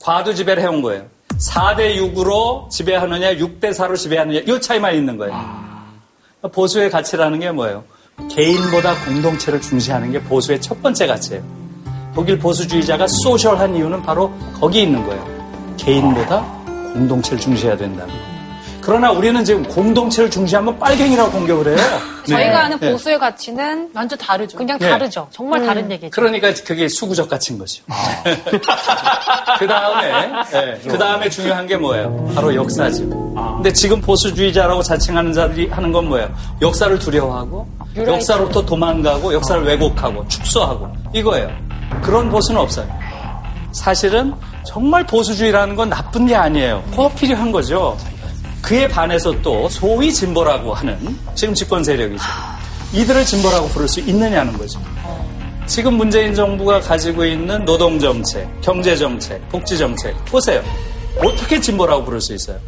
[0.00, 1.06] 과도 지배를 해온 거예요.
[1.36, 5.34] 4대 6으로 지배하느냐, 6대 4로 지배하느냐, 이 차이만 있는 거예요.
[6.52, 7.84] 보수의 가치라는 게 뭐예요?
[8.30, 11.42] 개인보다 공동체를 중시하는 게 보수의 첫 번째 가치예요.
[12.14, 15.39] 독일 보수주의자가 소셜한 이유는 바로 거기 있는 거예요.
[15.80, 16.40] 개인보다
[16.92, 18.20] 공동체를 중시해야 된다는 거.
[18.82, 21.86] 그러나 우리는 지금 공동체를 중시하면 빨갱이라고 공격을 해요.
[22.26, 22.90] 저희가 아는 네.
[22.90, 24.56] 보수의 가치는 완전 다르죠.
[24.56, 24.88] 그냥 네.
[24.88, 25.28] 다르죠.
[25.30, 25.90] 정말 다른 음.
[25.92, 26.10] 얘기죠.
[26.10, 27.82] 그러니까 그게 수구적 가치인 거죠.
[29.58, 32.32] 그 다음에, 그 다음에 중요한 게 뭐예요?
[32.34, 33.08] 바로 역사죠.
[33.56, 36.28] 근데 지금 보수주의자라고 자칭하는 자들이 하는 건 뭐예요?
[36.62, 37.66] 역사를 두려워하고,
[37.96, 41.50] 역사로부터 도망가고, 역사를 왜곡하고, 축소하고, 이거예요.
[42.02, 42.88] 그런 보수는 없어요.
[43.72, 44.34] 사실은
[44.70, 46.84] 정말 보수주의라는 건 나쁜 게 아니에요.
[46.94, 47.98] 꼭 필요한 거죠.
[48.62, 50.96] 그에 반해서 또 소위 진보라고 하는
[51.34, 52.22] 지금 집권 세력이죠.
[52.92, 54.80] 이들을 진보라고 부를 수 있느냐는 거죠.
[55.66, 60.62] 지금 문재인 정부가 가지고 있는 노동정책, 경제정책, 복지정책, 보세요.
[61.18, 62.60] 어떻게 진보라고 부를 수 있어요?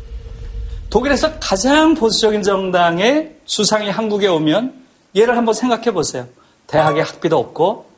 [0.90, 4.74] 독일에서 가장 보수적인 정당의 수상이 한국에 오면
[5.16, 6.26] 얘를 한번 생각해 보세요.
[6.66, 7.91] 대학에 학비도 없고,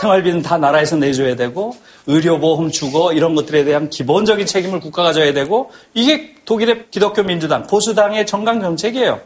[0.00, 1.74] 생활비는 다 나라에서 내줘야 되고
[2.06, 8.26] 의료보험 주거 이런 것들에 대한 기본적인 책임을 국가가 져야 되고 이게 독일의 기독교 민주당 보수당의
[8.26, 9.20] 정강 정책이에요.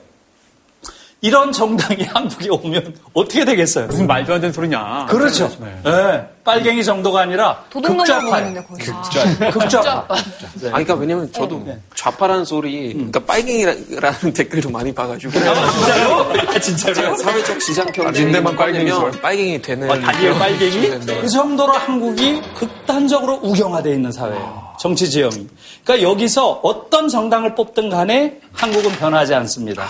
[1.24, 3.87] 이런 정당이 한국에 오면 어떻게 되겠어요?
[3.87, 5.06] 무슨 말도 안 되는 소리냐.
[5.08, 5.50] 그렇죠.
[5.58, 5.74] 네.
[5.87, 7.64] 예, 빨갱이 정도가 아니라
[8.66, 8.78] 거의.
[8.78, 10.14] 극좌, 극좌파.
[10.14, 15.32] 아니, 그러니까 왜냐면 저도 좌파라는 소리, 그러니까 빨갱이라는 댓글도 많이 봐가지고.
[15.32, 16.32] 진짜요?
[16.46, 16.92] 아, 진짜요?
[16.94, 18.90] 제가 사회적 시장 경쟁 닌데만 빨갱이.
[19.22, 19.90] 빨갱이 되는.
[19.90, 21.06] 아, 다니엘 빨갱이?
[21.06, 21.20] 네.
[21.22, 24.63] 그 정도로 한국이 극단적으로 우경화되어 있는 사회예요.
[24.78, 25.46] 정치 지형이.
[25.84, 29.87] 그러니까 여기서 어떤 정당을 뽑든 간에 한국은 변하지 않습니다.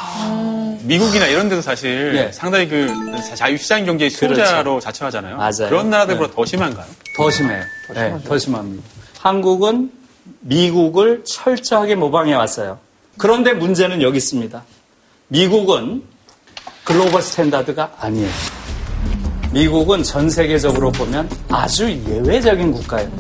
[0.83, 2.33] 미국이나 이런 데도 사실 예.
[2.33, 2.93] 상당히 그
[3.35, 5.37] 자유시장 경제의 수호자로 자처하잖아요.
[5.37, 5.69] 맞아요.
[5.69, 6.35] 그런 나라들보다 네.
[6.37, 6.87] 더 심한가요?
[7.17, 7.63] 더 심해요.
[7.95, 8.85] 네, 더 심합니다.
[9.21, 9.91] 한국은
[10.41, 12.79] 미국을 철저하게 모방해 왔어요.
[13.17, 14.63] 그런데 문제는 여기 있습니다.
[15.29, 16.03] 미국은
[16.85, 18.31] global standard가 아니에요.
[19.53, 23.11] 미국은 전 세계적으로 보면 아주 예외적인 국가예요.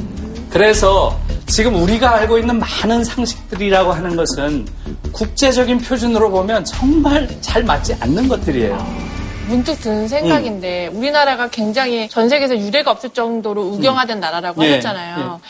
[0.55, 4.64] 그래서 지금 우리가 알고 있는 많은 상식들이라고 하는 것은
[5.11, 9.14] 국제적인 표준으로 보면 정말 잘 맞지 않는 것들이에요.
[9.49, 15.40] 문득 드는 생각인데 우리나라가 굉장히 전 세계에서 유례가 없을 정도로 우경화된 나라라고 예, 하셨잖아요.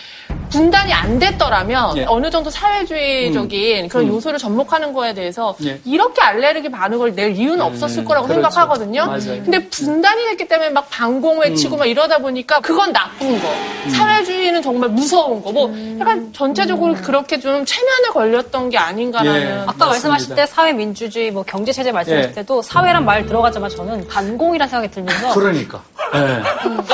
[0.58, 2.04] 분단이 안 됐더라면 예.
[2.08, 4.12] 어느 정도 사회주의적인 그런 음.
[4.14, 5.80] 요소를 접목하는 거에 대해서 예.
[5.84, 8.42] 이렇게 알레르기 반응을 낼 이유는 없었을 거라고 그렇죠.
[8.50, 9.06] 생각하거든요.
[9.06, 9.18] 맞아요.
[9.32, 9.42] 음.
[9.44, 13.48] 근데 분단이 됐기 때문에 막 반공 외치고 막 이러다 보니까 그건 나쁜 거.
[13.90, 15.50] 사회주의는 정말 무서운 거.
[15.52, 19.40] 뭐 약간 전체적으로 그렇게 좀 체면에 걸렸던 게 아닌가라는.
[19.40, 19.52] 예.
[19.66, 20.34] 아까 말씀하실 맞습니다.
[20.36, 22.34] 때 사회 민주주의, 뭐 경제 체제 말씀하실 예.
[22.34, 25.82] 때도 사회란 말 들어가자마자 저는 반공이라는 생각이 들면서 그러니까.
[26.12, 26.42] 네.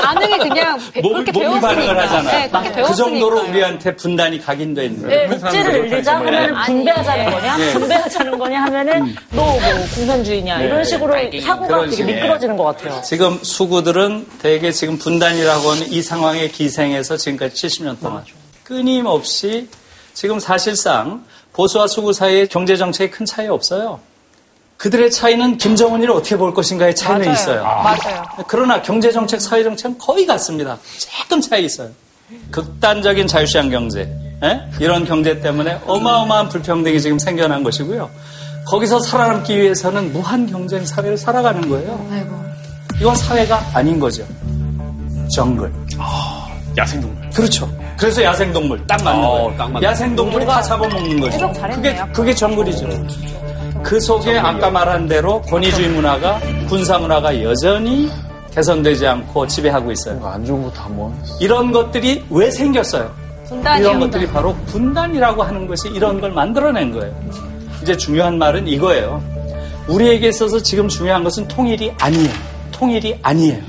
[0.01, 1.67] 반응이 그냥 배- 몸, 그렇게 몸이 배웠으니까.
[1.67, 2.39] 반응을 하잖아요.
[2.39, 2.95] 네, 그렇게 그 배웠으니까.
[2.95, 5.29] 정도로 우리한테 분단이 각인돼 있는 거예요.
[5.29, 7.57] 네, 복지를 늘리자 하면 분배하자는 거냐?
[7.59, 7.73] 예.
[7.73, 9.59] 분배하자는 거냐 하면은 너뭐
[9.95, 10.65] 공산주의냐 네.
[10.65, 12.15] 이런 식으로 사고가 되게 식의.
[12.15, 13.01] 미끄러지는 것 같아요.
[13.03, 18.23] 지금 수구들은 대개 지금 분단이라고 하는 이 상황에 기생해서 지금까지 70년 동안
[18.63, 19.67] 끊임없이
[20.13, 23.99] 지금 사실상 보수와 수구 사이의 경제 정책에 큰 차이 없어요.
[24.77, 27.33] 그들의 차이는 김정은이를 어떻게 볼 것인가의 차이는 맞아요.
[27.33, 27.63] 있어요.
[27.63, 28.23] 맞아요.
[28.47, 30.79] 그러나 경제 정책, 사회 정책은 거의 같습니다.
[30.97, 31.91] 조금 차이 있어요.
[32.51, 34.09] 극단적인 자유시장 경제,
[34.43, 34.61] 예?
[34.79, 38.09] 이런 경제 때문에 어마어마한 불평등이 지금 생겨난 것이고요.
[38.65, 42.07] 거기서 살아남기 위해서는 무한 경쟁 사회를 살아가는 거예요.
[42.99, 44.23] 이건 사회가 아닌 거죠.
[45.35, 45.71] 정글.
[46.77, 47.29] 야생동물.
[47.31, 47.69] 그렇죠.
[47.97, 49.57] 그래서 야생동물 딱 맞는 어, 거예요.
[49.57, 49.87] 딱 맞네.
[49.87, 51.51] 야생동물이 다 잡아먹는 거죠.
[51.73, 52.87] 그게 그게 정글이죠.
[53.83, 56.39] 그 속에 아까 말한 대로 권위주의 문화가
[56.69, 58.09] 군사 문화가 여전히
[58.53, 60.25] 개선되지 않고 지배하고 있어요.
[60.25, 61.11] 안 좋은 거다 모아.
[61.39, 63.11] 이런 것들이 왜 생겼어요?
[63.47, 63.87] 분단이요.
[63.87, 67.13] 이런 것들이 바로 분단이라고 하는 것이 이런 걸 만들어낸 거예요.
[67.81, 69.21] 이제 중요한 말은 이거예요.
[69.87, 72.29] 우리에게 있어서 지금 중요한 것은 통일이 아니에요.
[72.71, 73.59] 통일이 아니에요.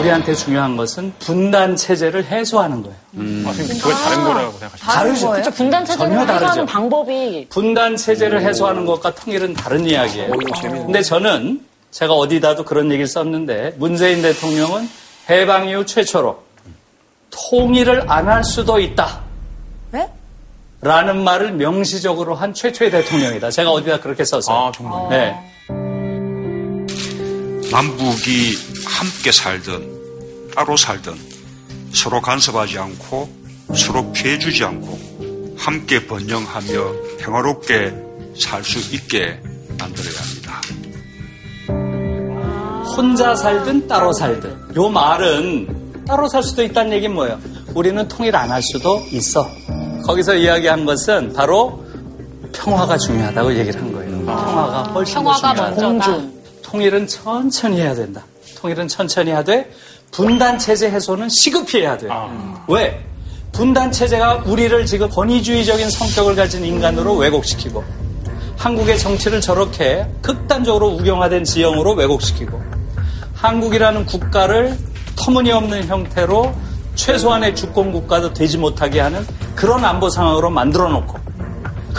[0.00, 2.96] 우리한테 중요한 것은 분단 체제를 해소하는 거예요.
[3.48, 4.94] 아, 지금 그게 다른 거라고 생각하시나요?
[4.96, 5.30] 다르죠.
[5.30, 5.50] 그렇죠.
[5.52, 6.34] 분단 체제를 전혀 다르죠.
[6.44, 10.32] 해소하는 방법이 분단 체제를 해소하는 것과 통일은 다른 이야기예요.
[10.86, 11.60] 근데 저는
[11.90, 14.88] 제가 어디다도 그런 얘기를 썼는데 문재인 대통령은
[15.28, 16.42] 해방 이후 최초로
[17.30, 19.20] 통일을 안 할 수도 있다.
[19.92, 20.08] 네?
[20.80, 23.50] 라는 말을 명시적으로 한 최초의 대통령이다.
[23.50, 24.56] 제가 어디다 그렇게 썼어요.
[24.56, 25.08] 아, 정말.
[25.10, 25.49] 네.
[27.70, 28.54] 남북이
[28.86, 31.14] 함께 살든 따로 살든
[31.92, 33.28] 서로 간섭하지 않고
[33.76, 34.98] 서로 피해 주지 않고
[35.56, 37.94] 함께 번영하며 평화롭게
[38.38, 39.40] 살 수 있게
[39.78, 40.60] 만들어야 합니다.
[42.96, 44.74] 혼자 살든 따로 살든.
[44.76, 47.38] 요 말은 따로 살 수도 있다는 얘기는 뭐예요?
[47.74, 49.48] 우리는 통일 안 할 수도 있어.
[50.06, 51.84] 거기서 이야기한 것은 바로
[52.52, 54.10] 평화가 중요하다고 얘기를 한 거예요.
[54.26, 55.80] 평화가 훨씬 더 평화가 중요하다.
[55.88, 56.39] 먼저다.
[56.70, 58.24] 통일은 천천히 해야 된다.
[58.56, 59.70] 통일은 천천히 하되
[60.12, 62.08] 분단 체제 해소는 시급히 해야 돼.
[62.68, 63.04] 왜?
[63.52, 67.82] 분단 체제가 우리를 지금 권위주의적인 성격을 가진 인간으로 왜곡시키고
[68.56, 72.62] 한국의 정치를 저렇게 극단적으로 우경화된 지형으로 왜곡시키고
[73.34, 74.76] 한국이라는 국가를
[75.16, 76.54] 터무니없는 형태로
[76.94, 81.18] 최소한의 주권 국가도 되지 못하게 하는 그런 안보 상황으로 만들어 놓고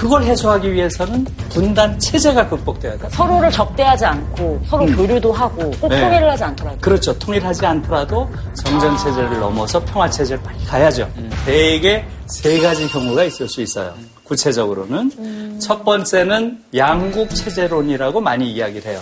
[0.01, 3.07] 그걸 해소하기 위해서는 분단 체제가 극복돼야 돼.
[3.11, 6.01] 서로를 적대하지 않고 서로 교류도 하고 꼭 네.
[6.01, 7.19] 통일을 하지 않더라도 그렇죠.
[7.19, 11.07] 통일하지 않더라도 정전 체제를 넘어서 평화 체제를 빨리 가야죠.
[11.45, 13.93] 대개 세 가지 경우가 있을 수 있어요.
[14.23, 18.99] 구체적으로는 첫 번째는 양국 체제론이라고 많이 이야기를 해요.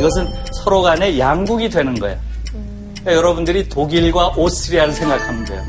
[0.00, 0.26] 이것은
[0.64, 2.18] 서로 간에 양국이 되는 거예요.
[3.00, 5.62] 그러니까 여러분들이 독일과 오스트리아를 생각하면 돼요.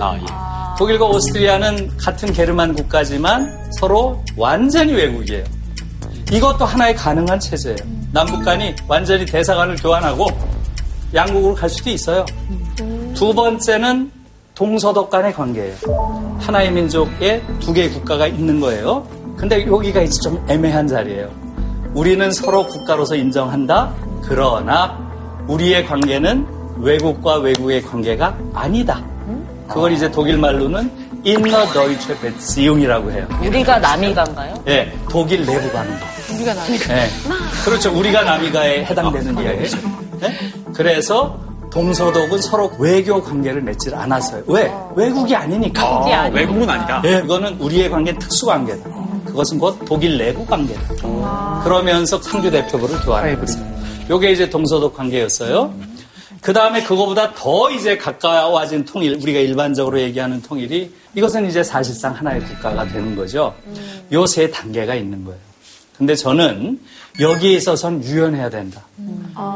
[0.77, 5.43] 독일과 오스트리아는 같은 게르만 국가지만 서로 완전히 외국이에요.
[6.31, 7.77] 이것도 하나의 가능한 체제예요.
[8.11, 10.27] 남북 간이 완전히 대사관을 교환하고
[11.13, 12.25] 양국으로 갈 수도 있어요.
[13.13, 14.11] 두 번째는
[14.55, 16.37] 동서독 간의 관계예요.
[16.39, 19.07] 하나의 민족에 두 개의 국가가 있는 거예요.
[19.37, 21.29] 근데 여기가 이제 좀 애매한 자리예요.
[21.93, 23.93] 우리는 서로 국가로서 인정한다.
[24.23, 24.97] 그러나
[25.47, 29.01] 우리의 관계는 외국과 외국의 관계가 아니다.
[29.67, 30.91] 그걸 이제 독일 말로는
[31.23, 33.27] 인너 더이체 베지용이라고 해요.
[33.41, 34.63] 우리가 남이간가요?
[34.67, 35.93] 예, 독일 내부 관계.
[36.33, 36.73] 우리가 나니.
[36.73, 37.07] 예.
[37.63, 37.95] 그렇죠.
[37.97, 39.77] 우리가 남이가에 해당되는 이야기죠.
[40.23, 40.33] 예?
[40.73, 41.39] 그래서
[41.71, 44.43] 동서독은 서로 외교 관계를 맺질 않았어요.
[44.47, 44.71] 왜?
[44.95, 45.81] 외국이 아니니까.
[45.83, 47.01] 아, 외국은 아니다.
[47.05, 48.89] 예, 그거는 우리의 관계는 특수 관계다.
[49.25, 51.61] 그것은 곧 독일 내부 관계다.
[51.63, 52.97] 그러면서 상주 대표부를
[53.43, 53.71] 있어요.
[54.09, 55.71] 요게 이제 동서독 관계였어요.
[56.41, 62.41] 그 다음에 그거보다 더 이제 가까워진 통일, 우리가 일반적으로 얘기하는 통일이 이것은 이제 사실상 하나의
[62.41, 63.53] 국가가 되는 거죠.
[64.11, 65.39] 요세 단계가 있는 거예요.
[65.95, 66.79] 근데 저는
[67.19, 68.81] 여기에 있어서는 유연해야 된다.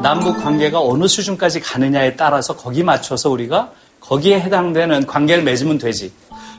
[0.03, 6.11] 남북 관계가 어느 수준까지 가느냐에 따라서 거기 맞춰서 우리가 거기에 해당되는 관계를 맺으면 되지.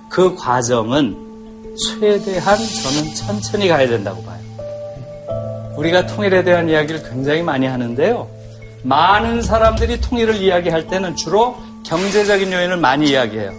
[0.08, 1.16] 그 과정은
[1.76, 4.40] 최대한 저는 천천히 가야 된다고 봐요.
[5.76, 8.35] 우리가 통일에 대한 이야기를 굉장히 많이 하는데요.
[8.86, 13.50] 많은 사람들이 통일을 이야기할 때는 주로 경제적인 요인을 많이 이야기해요.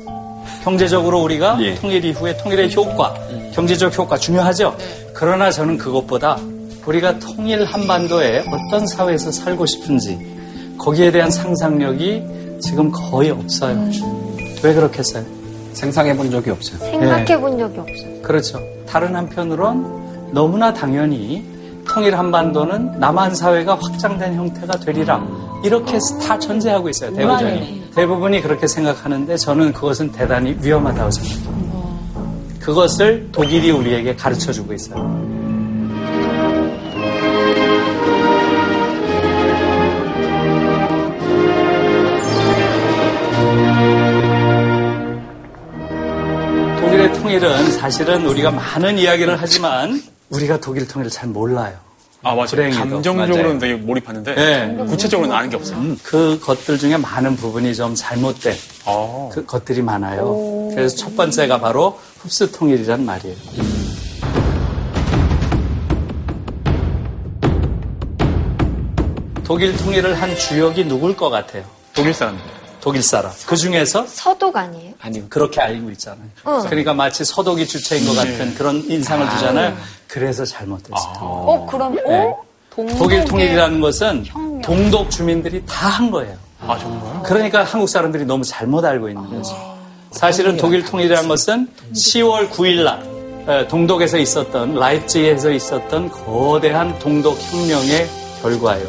[0.64, 1.76] 경제적으로 우리가 예.
[1.76, 3.14] 통일 이후에 통일의 효과,
[3.54, 4.76] 경제적 효과 중요하죠.
[5.14, 6.38] 그러나 저는 그것보다
[6.86, 10.18] 우리가 통일 한반도에 어떤 사회에서 살고 싶은지
[10.78, 12.24] 거기에 대한 상상력이
[12.62, 13.90] 지금 거의 없어요.
[14.64, 15.26] 왜 그렇겠어요?
[15.74, 16.80] 생각해 본 적이 없어요.
[16.80, 18.22] 생각해 본 적이 없어요.
[18.22, 18.62] 그렇죠.
[18.88, 21.57] 다른 한편으론 너무나 당연히
[21.88, 25.26] 통일 한반도는 남한 사회가 확장된 형태가 되리라.
[25.64, 27.14] 이렇게 다 전제하고 있어요.
[27.14, 27.92] 대부분이.
[27.96, 31.58] 대부분이 그렇게 생각하는데 저는 그것은 대단히 위험하다고 생각해요.
[32.60, 35.28] 그것을 독일이 우리에게 가르쳐 주고 있어요.
[46.80, 51.76] 독일의 통일은 사실은 우리가 많은 이야기를 하지만 우리가 독일 통일을 잘 몰라요.
[52.24, 52.48] 아, 맞아요.
[52.48, 52.80] 불행히도.
[52.80, 53.60] 감정적으로는 맞아요.
[53.60, 54.86] 되게 몰입하는데 네.
[54.86, 55.96] 구체적으로는 아는 게 없어요.
[56.04, 58.54] 그 것들 중에 많은 부분이 좀 잘못된
[58.86, 59.30] 아.
[59.32, 60.70] 그 것들이 많아요.
[60.74, 63.36] 그래서 첫 번째가 바로 흡수 통일이란 말이에요.
[69.46, 71.64] 독일 통일을 한 주역이 누굴 것 같아요?
[71.96, 72.44] 독일 사람들.
[72.82, 73.32] 독일 사람.
[73.46, 74.94] 그 중에서 서독 아니에요?
[75.02, 76.28] 아니 그렇게 알고 있잖아요.
[76.44, 76.62] 어.
[76.70, 79.76] 그러니까 마치 서독이 주체인 것 같은 그런 인상을 주잖아요.
[80.08, 81.14] 그래서 잘못됐어요.
[81.20, 82.02] 어, 그럼, 네.
[82.06, 82.44] 어?
[82.98, 84.26] 독일 통일이라는 것은
[84.64, 86.36] 동독 주민들이 다 한 거예요.
[86.62, 87.24] 아, 정말?
[87.24, 89.56] 그러니까 한국 사람들이 너무 잘못 알고 있는 거죠.
[90.12, 98.08] 사실은 독일 통일이라는 것은 10월 9일 날 에, 동독에서 있었던 라이프치히에서 있었던 거대한 동독 혁명의
[98.42, 98.88] 결과예요.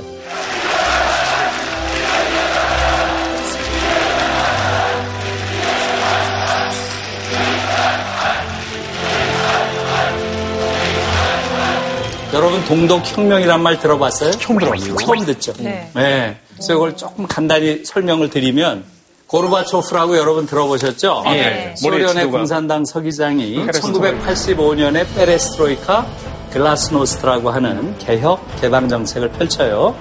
[12.32, 14.32] 여러분 동독 혁명이란 말 들어봤어요?
[14.32, 14.96] 처음 들어봤어요.
[14.96, 15.52] 처음 듣죠.
[15.58, 16.36] 네.
[16.54, 18.84] 그래서 이걸 조금 간단히 설명을 드리면
[19.28, 21.22] 고르바초프라고 여러분 들어보셨죠?
[21.24, 21.74] 아, 네.
[21.82, 22.26] 머리에 소련의.
[22.26, 24.26] 공산당 서기장이 페레스트로이카.
[24.26, 26.06] 1985년에 페레스트로이카
[26.52, 29.94] 글라스노스트라고 하는 개혁 개방 정책을 펼쳐요.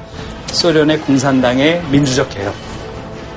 [0.48, 2.54] 소련의 공산당의 민주적 개혁.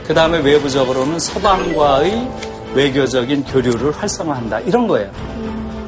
[0.07, 2.29] 그 다음에 외부적으로는 서방과의
[2.75, 4.61] 외교적인 교류를 활성화한다.
[4.61, 5.11] 이런 거예요.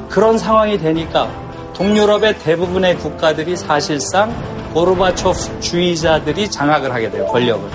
[0.09, 1.29] 그런 상황이 되니까
[1.73, 4.33] 동유럽의 대부분의 국가들이 사실상
[4.73, 7.69] 고르바초프 주의자들이 장악을 하게 돼요, 권력을.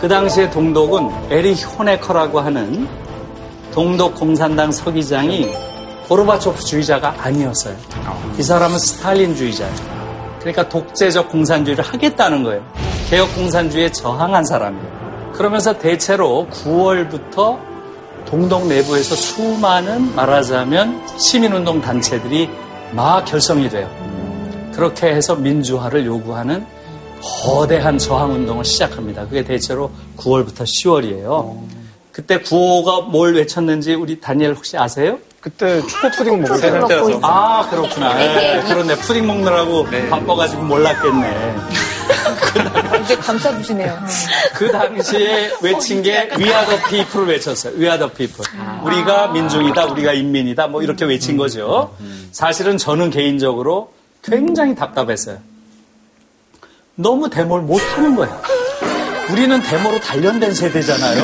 [0.00, 2.88] 그 당시에 동독은 에리 호네커라고 하는
[3.72, 5.48] 동독 공산당 서기장이
[6.08, 7.76] 고르바초프 주의자가 아니었어요.
[8.38, 9.74] 이 사람은 스탈린 주의자예요.
[10.40, 12.62] 그러니까 독재적 공산주의를 하겠다는 거예요.
[13.08, 15.32] 개혁 공산주의에 저항한 사람이에요.
[15.32, 17.58] 그러면서 대체로 9월부터
[18.26, 22.48] 동독 내부에서 수많은 말하자면 시민운동 단체들이
[22.92, 23.90] 막 결성이 돼요.
[24.74, 26.66] 그렇게 해서 민주화를 요구하는
[27.20, 29.26] 거대한 저항운동을 시작합니다.
[29.26, 31.56] 그게 대체로 9월부터 10월이에요.
[32.10, 35.18] 그때 구호가 뭘 외쳤는지 우리 다니엘 혹시 아세요?
[35.40, 37.18] 그때 초코 푸딩 먹을 때 때라서.
[37.22, 38.14] 아, 그렇구나.
[38.14, 38.94] 네, 그렇네.
[38.96, 41.56] 푸딩 먹느라고 바빠가지고 몰랐겠네.
[43.02, 43.98] 이제 감싸주시네요.
[44.54, 47.74] 그 당시에 외친 게 We are the people을 외쳤어요.
[47.74, 48.48] We are the people.
[48.84, 51.94] 우리가 민중이다, 우리가 인민이다, 뭐 이렇게 외친 거죠.
[52.32, 53.92] 사실은 저는 개인적으로
[54.22, 55.38] 굉장히 답답했어요.
[56.94, 58.40] 너무 데모를 못하는 거예요.
[59.30, 61.22] 우리는 데모로 단련된 세대잖아요.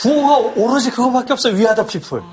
[0.00, 1.54] 구호가 오로지 그거밖에 없어요.
[1.54, 2.24] We are the people.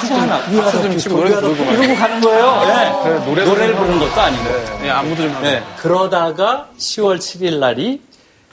[0.00, 2.62] 그거 하나 박수 좀 치고 노래 부르고 이러고 가는 거예요.
[2.64, 3.02] 예.
[3.04, 4.44] 그래, 노래도 노래를 좀 부르는 것도 아니고.
[4.82, 5.42] 네, 안무도 좀 하고.
[5.44, 8.00] 네, 그러다가 10월 7일 날이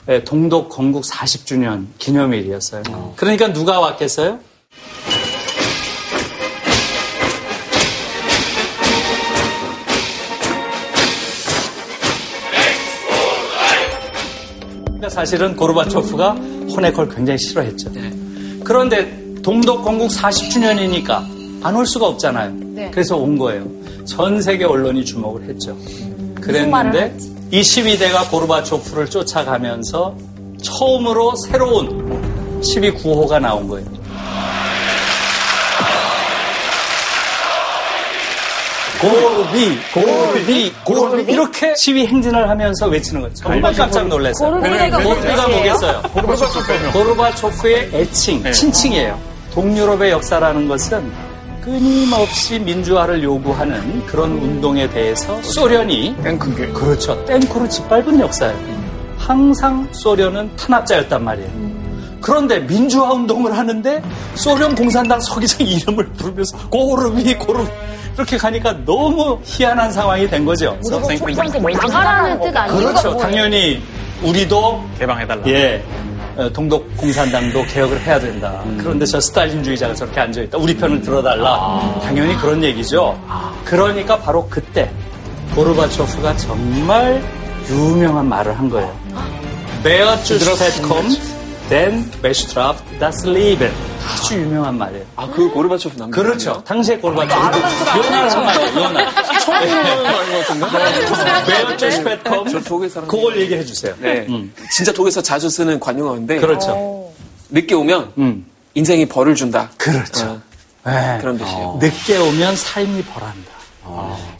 [0.08, 2.82] 예, 동독 건국 40주년 기념일이었어요.
[3.16, 4.38] 그러니까 누가 왔겠어요?
[14.84, 16.30] 그러니까 사실은 고르바초프가
[16.74, 17.90] 호네콜 굉장히 싫어했죠.
[18.64, 22.52] 그런데 동독 건국 40주년이니까 안 올 수가 없잖아요.
[22.74, 22.90] 네.
[22.90, 23.64] 그래서 온 거예요.
[24.04, 25.76] 전 세계 언론이 주목을 했죠.
[26.40, 27.16] 그랬는데
[27.52, 30.16] 이 12대가 고르바초프를 쫓아가면서
[30.62, 33.86] 처음으로 새로운 12구호가 나온 거예요.
[39.00, 43.34] 고르비, 고르비, 고르비 이렇게 시위 행진을 하면서 외치는 거예요.
[43.34, 44.52] 정말 깜짝 놀랐어요.
[44.60, 45.48] 고르비가?
[45.48, 46.02] 뭐겠어요?
[46.92, 49.31] 고르바초프의 애칭, 친칭이에요.
[49.52, 51.12] 동유럽의 역사라는 것은
[51.60, 56.68] 끊임없이 민주화를 요구하는 그런 운동에 대해서 소련이 땡크게.
[56.68, 57.24] 그렇죠.
[57.26, 58.82] 땡코로 짓밟은 역사예요.
[59.16, 61.50] 항상 소련은 탄압자였단 말이에요.
[62.20, 64.02] 그런데 민주화 운동을 하는데
[64.34, 67.70] 소련 공산당 서기장 이름을 부르면서 고르비 고르비
[68.14, 70.76] 이렇게 가니까 너무 희한한 상황이 된 거죠.
[71.60, 72.78] 뭘 나가라는 뜻 아니에요?
[72.78, 73.16] 그렇죠.
[73.16, 73.82] 당연히
[74.22, 75.42] 우리도 개방해달라.
[75.48, 75.82] 예.
[76.36, 78.62] 어, 동독 공산당도 개혁을 해야 된다.
[78.78, 80.58] 그런데 저 스탈린주의자가 저렇게 앉아있다.
[80.58, 82.00] 우리 편을 들어달라.
[82.02, 83.18] 당연히 그런 얘기죠.
[83.64, 84.90] 그러니까 바로 그때
[85.54, 87.22] 고르바초프가 정말
[87.68, 88.90] 유명한 말을 한 거예요.
[89.84, 91.20] Wer zuerst kommt,
[91.72, 93.72] then bestraft das Leben.
[94.06, 95.06] 아주 유명한 말이에요.
[95.16, 96.62] 아, 그 고르바초프 남 그렇죠.
[96.66, 97.98] 당시에 고르바초프.
[97.98, 99.38] 요나란 말이에요, 요나.
[99.38, 100.66] 처음 들어보는 말인 것 같은데?
[101.48, 103.08] Wer zuerst kommt, 저 독일 사람.
[103.08, 103.94] 그걸 얘기해 주세요.
[104.00, 104.26] 네.
[104.28, 104.52] 음.
[104.70, 106.40] 진짜 독일에서 자주 쓰는 관용어인데.
[106.40, 107.10] 그렇죠.
[107.48, 108.44] 늦게 오면 음.
[108.74, 109.70] 인생이 벌을 준다.
[109.78, 110.26] 그렇죠.
[110.84, 111.18] 어, 네.
[111.22, 111.78] 그런 뜻이에요.
[111.80, 113.50] 늦게 오면 삶이 벌한다.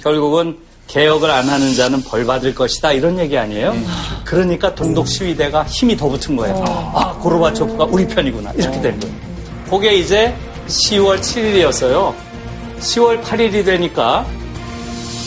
[0.02, 0.58] 결국은
[0.92, 3.74] 개혁을 안 하는 자는 벌 받을 것이다 이런 얘기 아니에요?
[4.24, 6.62] 그러니까 동독 시위대가 힘이 더 붙은 거예요.
[6.66, 9.14] 아 고르바초프가 우리 편이구나 이렇게 된 거예요.
[9.70, 10.34] 그게 이제
[10.66, 12.14] 10월 7일이었어요.
[12.78, 14.26] 10월 8일이 되니까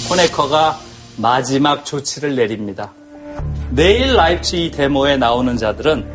[0.08, 0.80] 호네커가
[1.18, 2.92] 마지막 조치를 내립니다.
[3.72, 6.14] 내일 라이프치히 데모에 나오는 자들은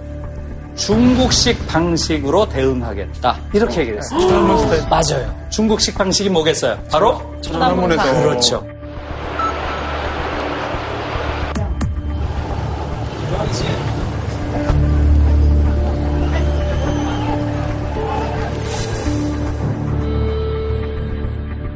[0.76, 3.40] 중국식 방식으로 대응하겠다.
[3.52, 4.86] 이렇게 얘기를 했어요.
[4.88, 5.34] 맞아요.
[5.50, 6.78] 중국식 방식이 뭐겠어요?
[6.88, 8.22] 바로 천안문에서.
[8.22, 8.64] 그렇죠.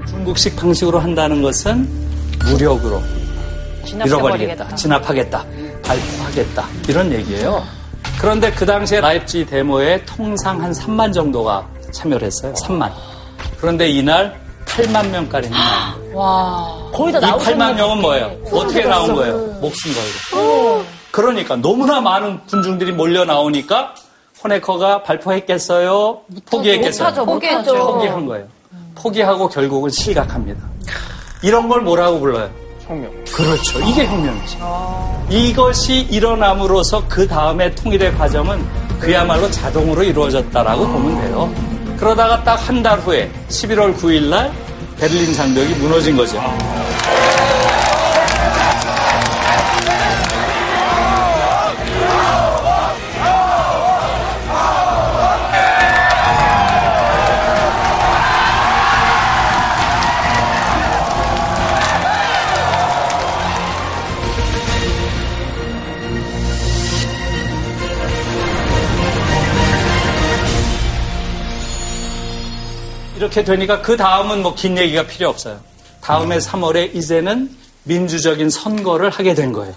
[0.06, 1.88] 중국식 방식으로 한다는 것은
[2.44, 3.02] 무력으로
[3.86, 5.44] 잃어버리겠다, 진압하겠다,
[5.82, 7.62] 발포하겠다 이런 얘기예요.
[8.20, 12.54] 그런데 그 당시에 라이프치히 데모에 통상 한 3만 정도가 참여를 했어요.
[12.54, 12.90] 3만.
[13.60, 16.90] 그런데 이날 8만 명가량이 나와요.
[16.92, 18.32] 거의 다이 나오신 8만 명은 뭐예요?
[18.50, 19.36] 어떻게 나온 거예요?
[19.60, 19.92] 목숨
[20.32, 20.84] 걸고.
[21.14, 23.94] 그러니까 너무나 많은 군중들이 몰려 나오니까
[24.42, 26.22] 호네커가 발포했겠어요?
[26.50, 27.08] 포기했겠어요?
[27.08, 27.86] 못하죠, 못하죠.
[27.92, 28.46] 포기한 거예요.
[28.96, 30.60] 포기하고 결국은 실각합니다.
[31.40, 32.50] 이런 걸 뭐라고 불러요?
[32.84, 33.12] 혁명.
[33.32, 33.78] 그렇죠.
[33.82, 35.26] 이게 혁명이죠.
[35.30, 38.66] 이것이 일어남으로써 그 다음에 통일의 과정은
[38.98, 41.54] 그야말로 자동으로 이루어졌다라고 보면 돼요.
[41.96, 44.52] 그러다가 딱 한 달 후에 11월 9일 날
[44.98, 46.40] 베를린 장벽이 무너진 거죠.
[73.34, 75.58] 이렇게 되니까 그 다음은 뭐 긴 얘기가 필요 없어요.
[76.00, 77.50] 다음에 3월에 이제는
[77.82, 79.74] 민주적인 선거를 하게 된 거예요.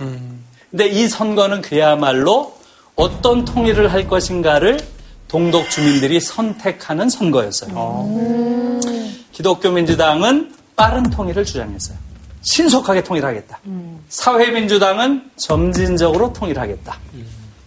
[0.70, 2.56] 근데 이 선거는 그야말로
[2.96, 4.80] 어떤 통일을 할 것인가를
[5.28, 8.80] 동독 주민들이 선택하는 선거였어요.
[9.32, 11.98] 기독교 민주당은 빠른 통일을 주장했어요.
[12.44, 13.60] 신속하게 통일하겠다.
[14.10, 17.00] 사회민주당은 점진적으로 통일하겠다.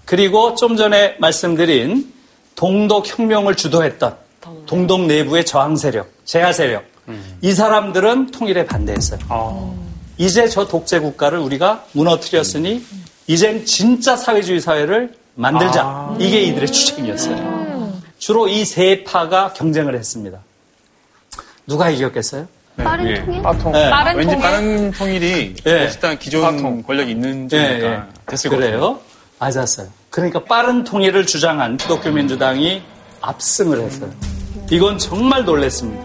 [0.04, 2.12] 그리고 좀 전에 말씀드린
[2.54, 4.16] 동독 혁명을 주도했던
[4.70, 6.84] 동독 내부의 저항 세력, 제야 세력.
[7.42, 9.18] 이 사람들은 통일에 반대했어요.
[10.16, 12.84] 이제 저 독재 국가를 우리가 무너뜨렸으니
[13.26, 16.14] 이젠 진짜 사회주의 사회를 만들자.
[16.20, 17.94] 이게 이들의 주장이었어요.
[18.18, 20.38] 주로 이 세 파가 경쟁을 했습니다.
[21.66, 22.46] 누가 이겼겠어요?
[22.76, 23.24] 빠른 예.
[23.24, 23.42] 통일?
[23.42, 23.72] 빠통.
[23.72, 23.90] 네.
[23.90, 24.40] 빠른 왠지 통일?
[24.40, 25.70] 빠른 통일이 예.
[25.92, 26.82] 일단 기존 파통.
[26.84, 28.02] 권력이 있는 예, 쪽이니까 예.
[28.26, 28.70] 됐을 것 같아요.
[28.78, 29.00] 그래요?
[29.40, 29.88] 맞았어요.
[30.10, 32.82] 그러니까 빠른 통일을 주장한 기독교 민주당이
[33.20, 34.10] 압승을 했어요.
[34.70, 36.04] 이건 정말 놀랬습니다.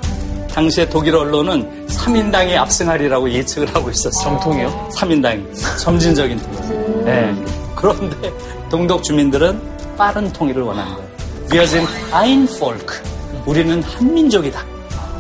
[0.50, 4.24] 당시에 독일 언론은 3인당이 압승하리라고 예측을 하고 있었어요.
[4.24, 4.90] 정통이요?
[4.96, 5.80] 3인당이.
[5.80, 7.06] 점진적인 통일.
[7.06, 7.36] 네.
[7.76, 8.34] 그런데
[8.70, 9.62] 동독 주민들은
[9.98, 11.06] 빠른 통일을 원한 거예요.
[12.14, 12.88] Ein Volk.
[13.46, 14.66] 우리는 한민족이다.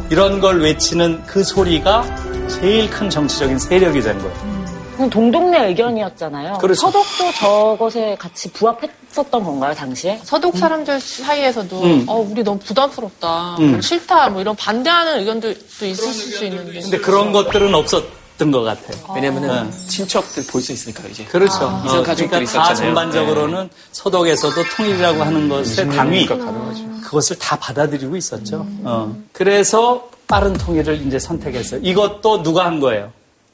[0.09, 2.03] 이런 걸 외치는 그 소리가
[2.47, 4.55] 제일 큰 정치적인 세력이 된 거예요.
[4.93, 6.57] 그건 동독내 의견이었잖아요.
[6.57, 6.81] 그렇죠.
[6.81, 8.89] 서독도 저것에 같이 부합했
[9.21, 10.19] 었던 건가요, 당시에?
[10.23, 12.05] 서독 사람들 사이에서도 음.
[12.07, 13.81] 어, 우리 너무 부담스럽다, 음.
[13.81, 16.81] 싫다, 뭐 이런 반대하는 의견들도 있을 수 있는데.
[16.81, 19.13] 근데 그런 것들은 없었던 것 같아요.
[19.15, 19.87] 왜냐면은 네.
[19.87, 21.23] 친척들 볼 수 있으니까 이제.
[21.25, 21.55] 그렇죠.
[21.61, 22.41] 아, 이성 가족들이 그러니까 다
[22.71, 22.75] 있었잖아요.
[22.93, 26.83] 전반적으로는 서독에서도 통일이라고 하는 것의 당위 그러니까 가능하죠.
[27.05, 28.65] 그것을 다 받아들이고 있었죠.
[28.83, 29.15] 어.
[29.31, 31.79] 그래서 빠른 통일을 이제 선택했어요.
[31.83, 33.11] 이것도 누가 한 거예요?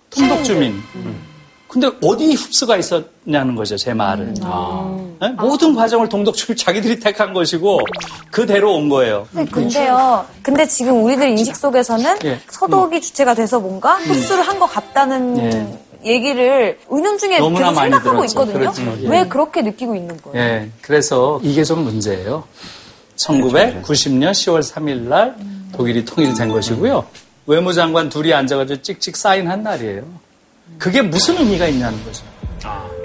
[0.09, 0.81] 통독 주민.
[1.71, 4.33] 근데 어디 흡수가 있었냐는 거죠, 제 말은.
[5.21, 5.29] 네?
[5.39, 7.79] 모든 과정을 동독 주민 자기들이 택한 것이고
[8.29, 9.25] 그대로 온 거예요.
[9.31, 10.25] 네, 근데요.
[10.43, 12.41] 근데 지금 우리들 인식 속에서는 예.
[12.49, 15.79] 서독이 주체가 돼서 뭔가 흡수를 한 것 같다는 예.
[16.03, 18.25] 얘기를 의논 중에 계속 생각하고 들었죠.
[18.25, 18.59] 있거든요.
[18.59, 18.81] 그렇죠.
[19.03, 19.07] 예.
[19.07, 20.37] 왜 그렇게 느끼고 있는 거예요?
[20.39, 22.43] 예, 그래서 이게 좀 문제예요.
[23.15, 25.37] 1990년 10월 3일 날
[25.71, 27.05] 독일이 통일된 것이고요.
[27.47, 30.03] 외무장관 둘이 앉아가지고 찍찍 사인한 날이에요.
[30.81, 32.25] 그게 무슨 의미가 있냐는 거죠.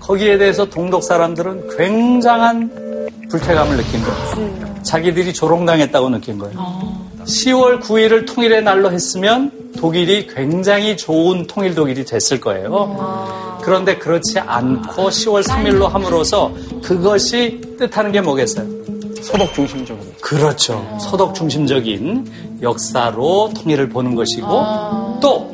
[0.00, 4.82] 거기에 대해서 동독 사람들은 굉장한 불쾌감을 느낀 거예요.
[4.82, 6.56] 자기들이 조롱당했다고 느낀 거예요.
[7.24, 13.58] 10월 9일을 통일의 날로 했으면 독일이 굉장히 좋은 통일 독일이 됐을 거예요.
[13.62, 18.66] 그런데 그렇지 않고 10월 3일로 함으로써 그것이 뜻하는 게 뭐겠어요?
[19.20, 20.06] 서독 중심적으로.
[20.22, 20.96] 그렇죠.
[20.98, 25.50] 서독 중심적인 역사로 통일을 보는 것이고 또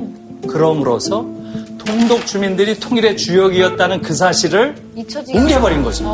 [0.47, 1.42] 그럼으로써
[1.85, 6.05] 동독 주민들이 통일의 주역이었다는 그 사실을 잊혀지게 뭉개버린 거죠.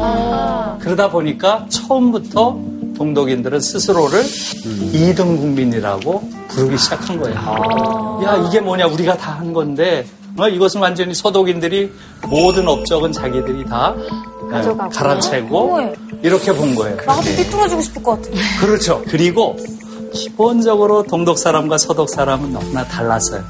[0.81, 2.59] 그러다 보니까 처음부터
[2.97, 4.25] 동독인들은 스스로를
[4.93, 8.21] 이등 국민이라고 부르기 시작한 거예요.
[8.25, 10.05] 야, 이게 뭐냐, 우리가 다 한 건데,
[10.37, 11.93] 어, 이것은 완전히 서독인들이
[12.29, 13.95] 모든 업적은 자기들이 다
[14.47, 14.91] 예, 가져가고.
[14.91, 15.93] 갈아채고 어머해.
[16.23, 16.97] 이렇게 본 거예요.
[16.99, 18.37] 나 같은 삐뚤어지고 싶을 것 같아.
[18.61, 19.03] 그렇죠.
[19.07, 19.57] 그리고
[20.13, 23.45] 기본적으로 동독 사람과 서독 사람은 너무나 달랐어요.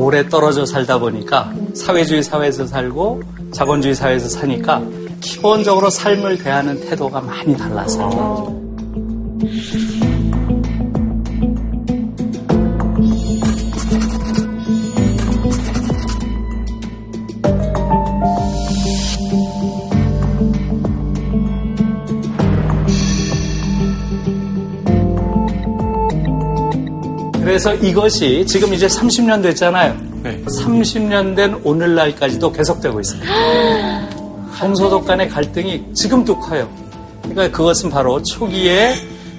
[0.00, 3.22] 오래 떨어져 살다 보니까 사회주의 사회에서 살고
[3.52, 4.82] 자본주의 사회에서 사니까
[5.20, 8.59] 기본적으로 삶을 대하는 태도가 많이 달랐어
[27.62, 29.94] 그래서 이것이 지금 이제 30년 됐잖아요.
[30.22, 30.42] 네.
[30.46, 33.30] 30년 된 오늘날까지도 계속되고 있습니다.
[34.58, 36.66] 동서독 간의 갈등이 지금도 커요.
[37.20, 38.94] 그러니까 그것은 바로 초기에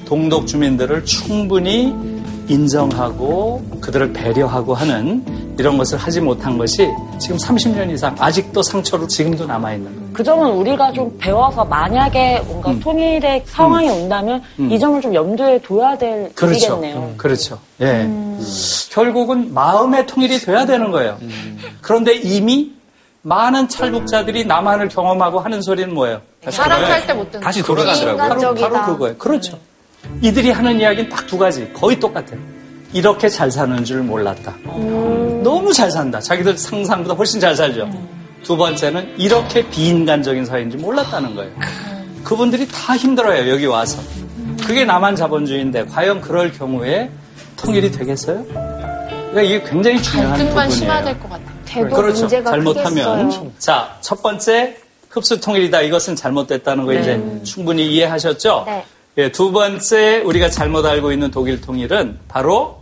[0.06, 1.96] 동독 주민들을 충분히
[2.48, 5.26] 인정하고 그들을 배려하고 하는
[5.58, 6.88] 이런 것을 하지 못한 것이
[7.22, 10.10] 지금 30년 이상 아직도 상처로 지금도 남아있는 거예요.
[10.14, 12.80] 그 점은 우리가 좀 배워서 만약에 뭔가 음.
[12.80, 16.54] 통일의 상황이 온다면 이 점을 좀 염두에 둬야 될 그렇죠.
[16.82, 17.14] 일이겠네요.
[17.18, 17.60] 그렇죠.
[17.82, 18.10] 예.
[18.90, 21.18] 결국은 마음의 통일이 돼야 되는 거예요.
[21.82, 22.72] 그런데 이미
[23.22, 26.22] 많은 탈북자들이 남한을 경험하고 하는 소리는 뭐예요?
[26.50, 27.68] 사랑할 때 못 듣는 다시 거.
[27.68, 28.18] 돌아가더라고요.
[28.18, 28.70] 바로, 인간적이다.
[28.82, 29.18] 바로 그거예요.
[29.18, 29.60] 그렇죠.
[30.24, 31.72] 이들이 하는 이야기는 딱 두 가지.
[31.72, 32.40] 거의 똑같아요.
[32.94, 34.56] 이렇게 잘 사는 줄 몰랐다.
[35.44, 36.20] 너무 잘 산다.
[36.20, 37.90] 자기들 상상보다 훨씬 잘 살죠.
[38.44, 41.52] 두 번째는 이렇게 비인간적인 사회인지 몰랐다는 거예요.
[42.24, 43.50] 그분들이 다 힘들어요.
[43.52, 44.02] 여기 와서.
[44.66, 47.10] 그게 남한 자본주의인데 과연 그럴 경우에
[47.56, 48.44] 통일이 되겠어요?
[48.46, 50.70] 그러니까 이게 굉장히 중요한 부분이에요.
[50.70, 51.52] 심화될 것 같아요.
[51.66, 52.28] 대도 그렇죠.
[52.28, 53.30] 잘못하면.
[53.30, 53.52] 크겠어요.
[53.58, 54.78] 자, 첫 번째
[55.10, 55.82] 흡수 통일이다.
[55.82, 58.64] 이것은 잘못됐다는 거 이제 충분히 이해하셨죠?
[58.66, 58.86] 네.
[59.18, 62.81] 예, 두 번째 우리가 잘못 알고 있는 독일 통일은 바로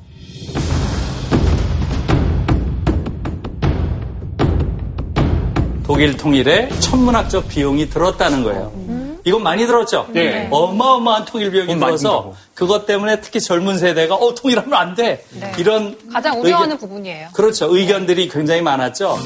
[5.90, 8.72] 독일 통일에 천문학적 비용이 들었다는 거예요.
[9.26, 10.06] 이건 많이 들었죠?
[10.14, 10.48] 네.
[10.52, 12.36] 어마어마한 통일 비용이 들어서.
[12.54, 15.26] 그것 때문에 특히 젊은 세대가 어 통일하면 안 돼.
[15.58, 17.30] 이런 가장 우려하는 의견- 부분이에요.
[17.34, 17.76] 그렇죠.
[17.76, 19.18] 의견들이 굉장히 많았죠.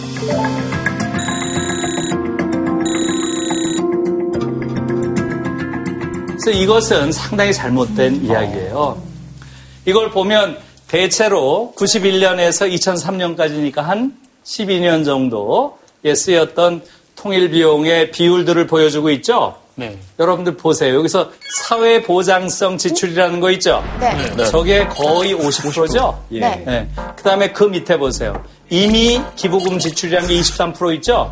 [6.27, 9.01] 그래서 이것은 상당히 잘못된 이야기예요.
[9.85, 10.57] 이걸 보면
[10.87, 15.69] 대체로 91년에서 2003년까지니까 한 12년 정도에
[16.15, 16.81] 쓰였던
[17.15, 19.55] 통일 비용의 비율들을 보여주고 있죠.
[19.75, 19.97] 네.
[20.19, 20.95] 여러분들 보세요.
[20.95, 21.31] 여기서
[21.65, 23.83] 사회보장성 지출이라는 거 있죠.
[23.99, 24.35] 네.
[24.45, 26.23] 저게 거의 50%죠.
[26.29, 26.87] 네.
[27.15, 28.43] 그 다음에 그 밑에 보세요.
[28.69, 31.31] 이미 기부금 지출이라는 게 23% 있죠?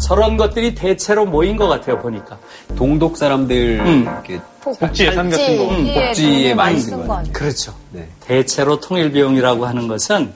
[0.00, 2.38] 저런 것들이 대체로 모인 것 같아요, 보니까.
[2.76, 4.02] 동독 사람들 음.
[4.02, 5.64] 이렇게 복지 예산 같은 거.
[5.74, 5.94] 음.
[5.94, 7.22] 복지에 많이 쓴쓴 거?
[7.32, 7.74] 그렇죠.
[7.90, 8.08] 네.
[8.20, 10.32] 대체로 통일 비용이라고 하는 것은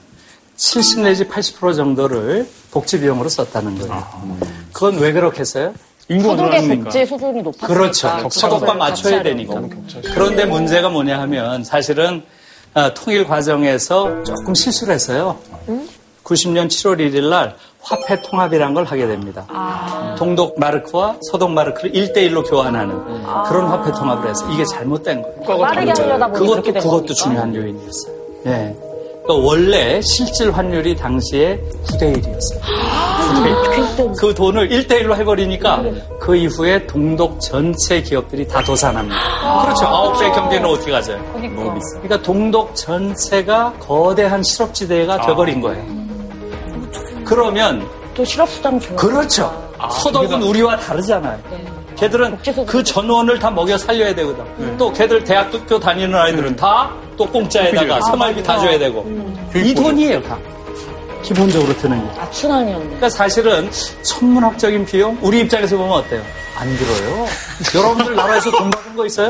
[0.55, 4.03] 70 내지 80% 정도를 복지 비용으로 썼다는 거예요.
[4.73, 5.73] 그건 왜 그렇겠어요?
[6.07, 6.83] 인구가 소득의 늘어나니까.
[6.85, 8.29] 복지 수준이 높았으니까 그렇죠.
[8.29, 9.61] 서독과 그걸 맞춰야 되니까.
[10.13, 12.23] 그런데 문제가 뭐냐 하면 사실은
[12.73, 15.37] 아, 통일 과정에서 조금 실수를 했어요.
[16.23, 20.15] 90년 7월 1일 날 화폐 통합이라는 걸 하게 됩니다.
[20.17, 25.59] 동독 마르크와 서독 마르크를 1대1로 교환하는 그런 화폐 통합을 해서 이게 잘못된 거예요.
[25.61, 27.13] 빠르게 하려다 보니 그것도 그렇게 된 그것도.
[27.13, 28.13] 중요한 요인이었어요.
[28.47, 28.75] 예.
[29.29, 32.59] 그러니까 원래 실질 환율이 당시에 9대 1이었어요.
[34.17, 35.83] 그 돈을 1대 1로 해버리니까
[36.19, 39.15] 그 이후에 동독 전체 기업들이 다 도산합니다.
[39.61, 39.85] 그렇죠.
[39.85, 41.21] 아홉 배 경제는 어떻게 가져요?
[41.33, 41.99] 너무 비싸.
[42.01, 45.85] 그러니까 동독 전체가 거대한 실업지대가 돼버린 거예요.
[47.23, 48.95] 그러면 또 실업수당 줘요.
[48.95, 49.69] 그렇죠.
[49.91, 51.39] 서독은 우리와 다르잖아요.
[51.97, 54.43] 걔들은 그 전원을 다 먹여 살려야 되거든.
[54.79, 56.89] 또 걔들 대학교 다니는 아이들은 다
[57.19, 59.05] 또 공짜에다가 생활비 다 줘야 되고.
[59.53, 60.37] 이 돈이에요, 다.
[61.21, 62.21] 기본적으로 드는 게.
[62.21, 62.85] 악순환이었네.
[62.85, 63.69] 그러니까 사실은
[64.03, 66.23] 천문학적인 비용, 우리 입장에서 보면 어때요?
[66.55, 67.27] 안 들어요.
[67.75, 69.29] 여러분들 나라에서 돈 받은 거 있어요?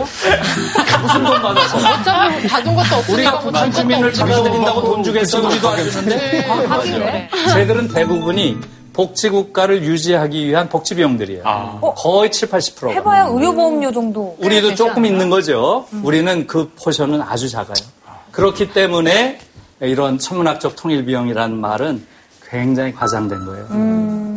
[1.01, 1.77] 무슨 돈 받아서?
[1.77, 4.17] 어차피 받은 것도 없으니까 우리가 것도 주민을 없고.
[4.17, 5.47] 찾아드린다고 돈 주겠어?
[5.47, 6.41] 우리도 안 주는데?
[6.47, 7.29] 하긴 그래.
[7.53, 8.57] 쟤들은 대부분이
[8.99, 11.43] 복지국가를 유지하기 위한 복지 비용들이에요.
[11.95, 12.91] 거의 7, 80%가.
[12.91, 14.35] 해봐야 의료보험료 정도.
[14.39, 15.85] 우리도 조금 있는 거죠.
[16.03, 17.75] 우리는 그 포션은 아주 작아요.
[18.31, 19.39] 그렇기 때문에
[19.79, 22.05] 이런 천문학적 통일 비용이라는 말은
[22.49, 23.67] 굉장히 과장된 거예요.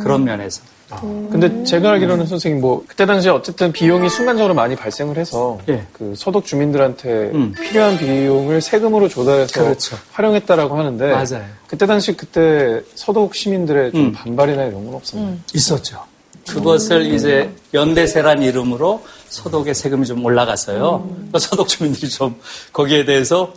[0.01, 0.61] 그런 면에서.
[1.01, 5.85] 근데 제가 알기로는 선생님 뭐 그때 당시에 어쨌든 비용이 순간적으로 많이 발생을 해서 예.
[5.93, 7.51] 그 서독 주민들한테 음.
[7.53, 9.97] 필요한 비용을 세금으로 조달해서 그렇죠.
[10.11, 11.45] 활용했다라고 하는데 맞아요.
[11.67, 14.11] 그때 당시 그때 서독 시민들의 좀 음.
[14.11, 15.37] 반발이나 이런 건 없었나요?
[15.53, 15.99] 있었죠.
[16.47, 21.07] 그것을 이제 연대세란 이름으로 소독의 세금이 좀 올라갔어요.
[21.09, 22.35] 그러니까 소독 주민들이 좀
[22.71, 23.53] 거기에 대해서.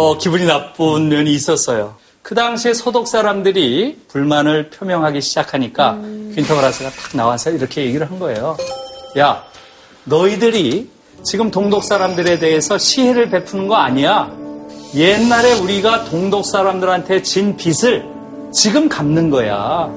[0.00, 1.94] 어, 기분이 나쁜 면이 있었어요.
[2.26, 6.00] 그 당시에 소독 사람들이 불만을 표명하기 시작하니까
[6.34, 8.56] 퀸터그라스가 탁 나와서 이렇게 얘기를 한 거예요.
[9.16, 9.44] 야,
[10.02, 10.90] 너희들이
[11.22, 14.28] 지금 동독 사람들에 대해서 시혜를 베푸는 거 아니야.
[14.96, 18.04] 옛날에 우리가 동독 사람들한테 진 빚을
[18.52, 19.88] 지금 갚는 거야.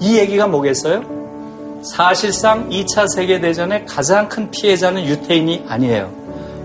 [0.00, 1.82] 이 얘기가 뭐겠어요?
[1.82, 6.08] 사실상 2차 세계대전의 가장 큰 피해자는 유태인이 아니에요.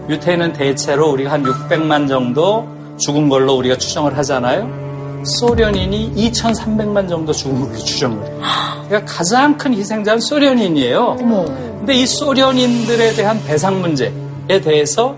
[0.10, 4.84] 유태인은 대체로 우리가 한 600만 정도 죽은 걸로 우리가 추정을 하잖아요.
[5.26, 8.42] 소련인이 2,300만 정도 죽은 걸로 추정을 해요.
[8.88, 11.16] 그러니까 가장 큰 희생자는 소련인이에요.
[11.18, 15.16] 근데 이 소련인들에 대한 배상 문제에 대해서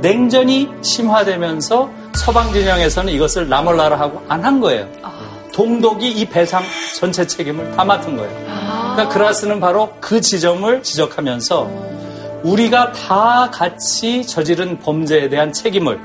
[0.00, 4.86] 냉전이 심화되면서 서방 진영에서는 이것을 나몰라라 고안 한 거예요.
[5.52, 6.62] 동독이 이 배상
[6.96, 8.32] 전체 책임을 다 맡은 거예요.
[8.94, 11.70] 그러니까 그라스는 바로 그 지점을 지적하면서
[12.44, 15.98] 우리가 다 같이 저지른 범죄에 대한 책임을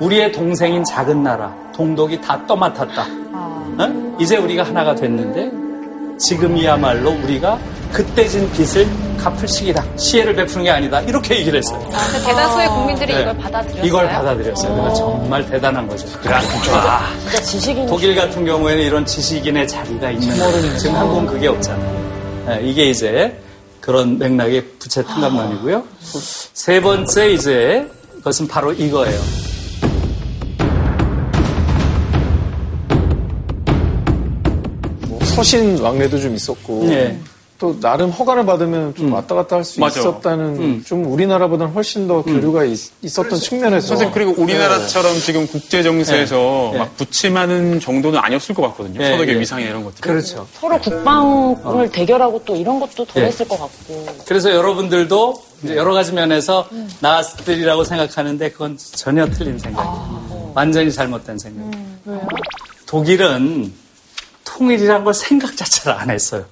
[0.00, 3.06] 우리의 동생인 작은 나라 동독이 다 떠맡았다.
[3.32, 4.16] 어?
[4.20, 5.50] 이제 우리가 하나가 됐는데
[6.18, 7.58] 지금이야말로 우리가
[7.92, 8.86] 그때 진 빚을
[9.18, 9.84] 갚을 시기다.
[9.96, 11.00] 시혜를 베푸는 게 아니다.
[11.00, 11.80] 이렇게 얘기를 했어요.
[11.80, 13.22] 근데 대다수의 국민들이 네.
[13.22, 13.84] 이걸 받아들였어요.
[13.86, 14.72] 이걸 받아들였어요.
[14.72, 16.06] 그러니까 정말 대단한 거죠.
[16.06, 17.00] 진짜
[17.42, 22.44] 지식인 독일 같은 경우에는 이런 지식인의 자리가 있는 지금 한국은 그게 없잖아요.
[22.46, 23.40] 네, 이게 이제
[23.80, 25.82] 그런 맥락의 부채 탕감론이고요.
[26.52, 29.18] 세 번째 이제 그것은 바로 이거예요.
[35.36, 37.18] 서신 왕래도 좀 있었고 예.
[37.58, 39.84] 또 나름 허가를 받으면 좀 왔다 갔다 할 수.
[39.84, 40.84] 있었다는 음.
[40.86, 42.78] 좀 우리나라보다는 훨씬 더 교류가 있,
[43.18, 46.78] 었던 측면에서 선생님 그리고 우리나라처럼 지금 국제 정세에서 네.
[46.78, 48.98] 막 부침하는 정도는 아니었을 것 같거든요.
[48.98, 49.40] 네, 서독의 네.
[49.40, 50.00] 위상이나 이런 것들.
[50.02, 50.46] 그렇죠.
[50.52, 53.26] 서로 국방을 대결하고 또 이런 것도 더 예.
[53.26, 54.06] 했을 것 같고.
[54.26, 56.68] 그래서 여러분들도 이제 여러 가지 면에서
[57.00, 60.52] 나스들이라고 생각하는데 그건 전혀 틀린 생각이에요.
[60.54, 61.86] 완전히 잘못된 생각이에요.
[62.86, 63.72] 독일은
[64.46, 66.44] 통일이란 걸 생각 자체를 안 했어요.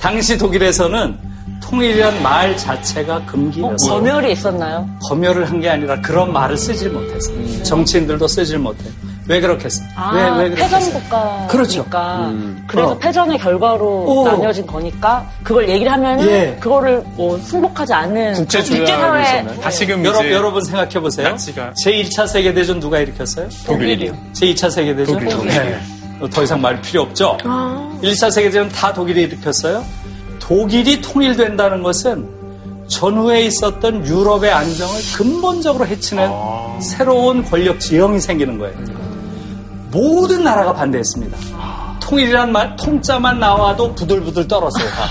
[0.00, 1.16] 당시 독일에서는
[1.62, 3.76] 통일이란 말 자체가 금기였어요.
[3.94, 4.88] 검열이 있었나요?
[5.08, 7.62] 검열을 한 게 아니라 그런 말을 쓰질 못했어요.
[7.62, 8.90] 정치인들도 쓰질 못해요.
[9.26, 9.86] 왜 그렇겠어요?
[9.96, 10.92] 아, 왜, 왜 패전 그렇겠어요?
[11.00, 11.46] 국가니까.
[11.48, 11.86] 그렇죠.
[12.66, 12.98] 그래서 어.
[12.98, 14.28] 패전의 결과로 오.
[14.28, 16.56] 나뉘어진 거니까 그걸 얘기를 하면 은 예.
[16.60, 19.60] 그거를 뭐 승복하지 않는 국제주의하고 국제사회?
[19.62, 21.28] 다시금 여러분, 이제 여러분 생각해 보세요.
[21.30, 23.48] 나치가 제1차 세계 대전 누가 일으켰어요?
[23.64, 24.14] 독일이요.
[24.34, 25.18] 제 2차 세계 대전?
[25.26, 25.46] 독일.
[25.48, 25.80] 네.
[26.30, 27.36] 더 이상 말 필요 없죠?
[28.02, 29.84] 1차 세계대전 다 독일이 일으켰어요?
[30.38, 32.28] 독일이 통일된다는 것은
[32.88, 36.30] 전후에 있었던 유럽의 안정을 근본적으로 해치는
[36.80, 38.76] 새로운 권력 지형이 생기는 거예요.
[39.90, 41.36] 모든 나라가 반대했습니다.
[42.14, 45.08] 통일이란 말, 통짜만 나와도 부들부들 떨었어요, 다.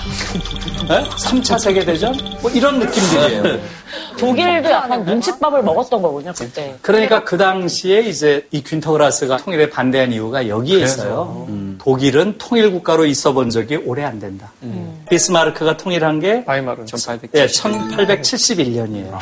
[0.87, 1.03] 네?
[1.09, 2.15] 3차 세계대전?
[2.41, 3.59] 뭐 이런 느낌들이에요.
[4.17, 6.77] 독일도 약간 눈칫밥을 먹었던 거군요, 그때.
[6.81, 11.45] 그러니까 그 당시에 이제 이 퀸터그라스가 통일에 반대한 이유가 여기에 있어요.
[11.49, 11.77] 음.
[11.81, 14.49] 독일은 통일 국가로 있어 본 적이 오래 안 된다.
[15.09, 16.85] 비스마르크가 통일한 게 바이마르.
[16.85, 17.35] 1870.
[17.35, 19.19] 예, 1871년이에요.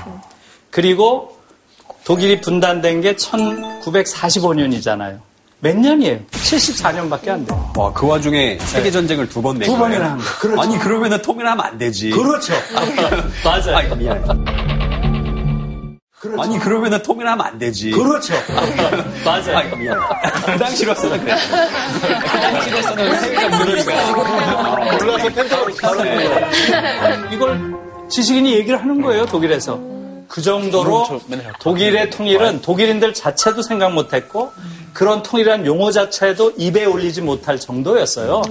[0.69, 1.35] 그리고
[2.03, 5.31] 독일이 분단된 게 1945년이잖아요.
[5.61, 6.19] 몇 년이에요?
[6.31, 7.60] 74년밖에 안 돼요.
[7.75, 9.77] 와, 그 와중에 세계 전쟁을 두번낸 두?
[9.77, 10.17] 번이나.
[10.39, 10.61] 그렇죠.
[10.61, 12.09] 아니, 그러면은 통일하면 안 되지.
[12.11, 12.53] 그렇죠.
[13.45, 13.77] 맞아요.
[13.77, 14.21] 아니, 미안해.
[16.37, 17.91] 아니, 그러면은 통일하면 안 되지.
[17.91, 18.33] 그렇죠.
[19.23, 19.57] 맞아요.
[19.57, 20.01] 아니, 미안해.
[20.45, 21.35] 그 당시로서는 그래.
[22.31, 24.97] 그 당시로서는 세계가 무너니까.
[24.97, 25.73] 몰라서 펜타곤
[27.31, 27.73] 이걸
[28.09, 29.90] 지식인이 얘기를 하는 거예요, 독일에서.
[30.31, 31.19] 그 정도로
[31.59, 34.53] 독일의 통일은 독일인들 자체도 생각 못했고
[34.93, 38.41] 그런 통일이란 용어 자체도 입에 올리지 못할 정도였어요.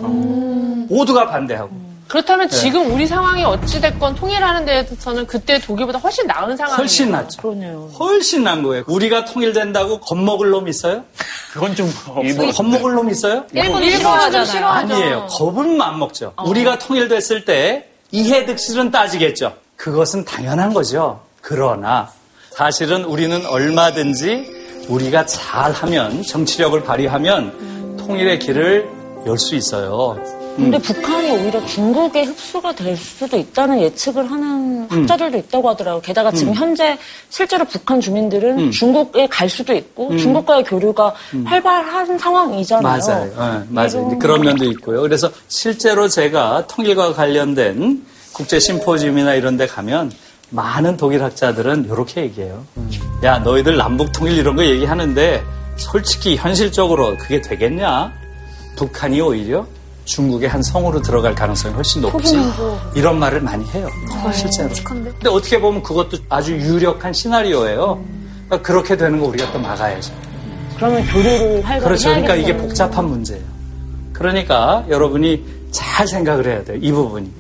[0.91, 1.71] 모두가 반대하고.
[2.07, 2.57] 그렇다면 네.
[2.57, 6.77] 지금 우리 상황이 어찌됐건 통일하는 데에서는 그때 독일보다 훨씬 나은 상황이에요.
[6.77, 7.41] 훨씬 낫죠.
[7.41, 7.91] 그러네요.
[7.99, 8.85] 훨씬 난 거예요.
[8.87, 11.05] 우리가 통일된다고 겁먹을 놈 있어요?
[11.53, 11.91] 그건 좀
[12.23, 13.47] 일본 겁먹을 놈 있어요?
[13.55, 14.45] 일본 일본은 싫어하잖아요.
[14.45, 14.95] 싫어하죠.
[14.95, 15.27] 아니에요.
[15.31, 16.35] 겁은 안 먹죠.
[16.45, 19.55] 우리가 통일됐을 때 이해득실은 따지겠죠.
[19.77, 21.30] 그것은 당연한 거죠.
[21.41, 22.11] 그러나
[22.51, 28.89] 사실은 우리는 얼마든지 우리가 잘하면 정치력을 발휘하면 통일의 길을
[29.27, 30.19] 열 수 있어요.
[30.57, 36.03] 근데 북한이 오히려 중국에 흡수가 될 수도 있다는 예측을 하는 학자들도 있다고 하더라고요.
[36.03, 41.15] 게다가 지금 현재 실제로 북한 주민들은 중국에 갈 수도 있고 중국과의 교류가
[41.45, 42.83] 활발한 상황이잖아요.
[42.83, 43.33] 맞아요.
[43.33, 44.19] 예, 맞아요.
[44.19, 45.01] 그런 면도 있고요.
[45.03, 50.11] 그래서 실제로 제가 통일과 관련된 국제 심포지움이나 이런 데 가면
[50.51, 52.65] 많은 독일 학자들은 이렇게 얘기해요.
[53.25, 55.43] 야, 너희들 남북 통일 이런 거 얘기하는데
[55.77, 58.13] 솔직히 현실적으로 그게 되겠냐?
[58.77, 59.67] 북한이 오히려
[60.05, 62.37] 중국의 한 성으로 들어갈 가능성이 훨씬 높지.
[62.95, 63.89] 이런 말을 많이 해요.
[64.35, 64.69] 실제로.
[64.85, 68.03] 근데 어떻게 보면 그것도 아주 유력한 시나리오예요.
[68.47, 70.13] 그러니까 그렇게 되는 거 우리가 또 막아야죠.
[70.77, 72.09] 그러면 교류를 활발히 그렇죠.
[72.09, 72.57] 그러니까 이게.
[72.57, 73.45] 복잡한 문제예요.
[74.13, 76.79] 그러니까 여러분이 잘 생각을 해야 돼요.
[76.81, 77.31] 이 부분이.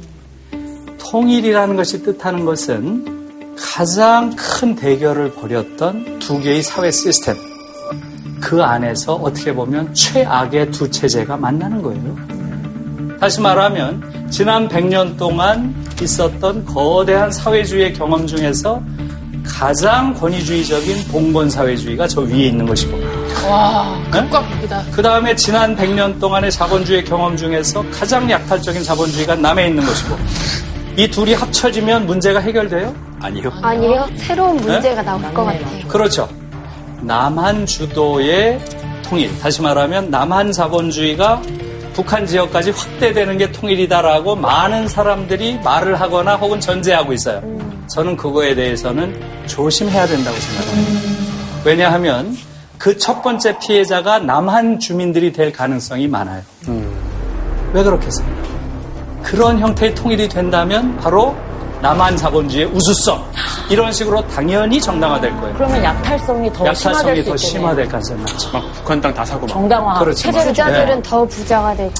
[1.00, 7.36] 통일이라는 것이 뜻하는 것은 가장 큰 대결을 벌였던 두 개의 사회 시스템.
[8.40, 12.16] 그 안에서 어떻게 보면 최악의 두 체제가 만나는 거예요.
[13.20, 18.82] 다시 말하면 지난 100년 동안 있었던 거대한 사회주의의 경험 중에서
[19.44, 22.98] 가장 권위주의적인 봉건 사회주의가 저 위에 있는 것이고
[23.48, 24.22] 와, 네?
[24.22, 24.84] 극과 극이다.
[24.92, 30.16] 그 다음에 지난 100년 동안의 자본주의 경험 중에서 가장 약탈적인 자본주의가 남해 있는 것이고
[30.96, 32.94] 이 둘이 합쳐지면 문제가 해결돼요?
[33.20, 33.50] 아니요.
[33.62, 34.06] 아니요.
[34.16, 35.88] 새로운 문제가 나올 것 같아요.
[35.88, 36.28] 그렇죠.
[37.02, 38.60] 남한 주도의
[39.02, 41.40] 통일, 다시 말하면 남한 자본주의가
[41.94, 47.42] 북한 지역까지 확대되는 게 통일이다라고 많은 사람들이 말을 하거나 혹은 전제하고 있어요.
[47.88, 51.00] 저는 그거에 대해서는 조심해야 된다고 생각합니다.
[51.64, 52.36] 왜냐하면
[52.78, 56.42] 그 첫 번째 피해자가 남한 주민들이 될 가능성이 많아요.
[57.72, 58.49] 왜 그렇겠습니까?
[59.22, 61.34] 그런 형태의 통일이 된다면 바로
[61.82, 63.24] 남한 자본주의의 우수성
[63.70, 65.54] 이런 식으로 당연히 정당화될 거예요.
[65.54, 67.36] 그러면 약탈성이 더 약탈성이 심화될 더.
[67.38, 68.50] 심화될 가능성이 많죠.
[68.52, 69.48] 막 북한 땅 다 사고 막.
[69.52, 70.18] 정당화 그렇죠.
[70.18, 71.02] 체제를 부자들은 네.
[71.02, 71.92] 더 부자가 되고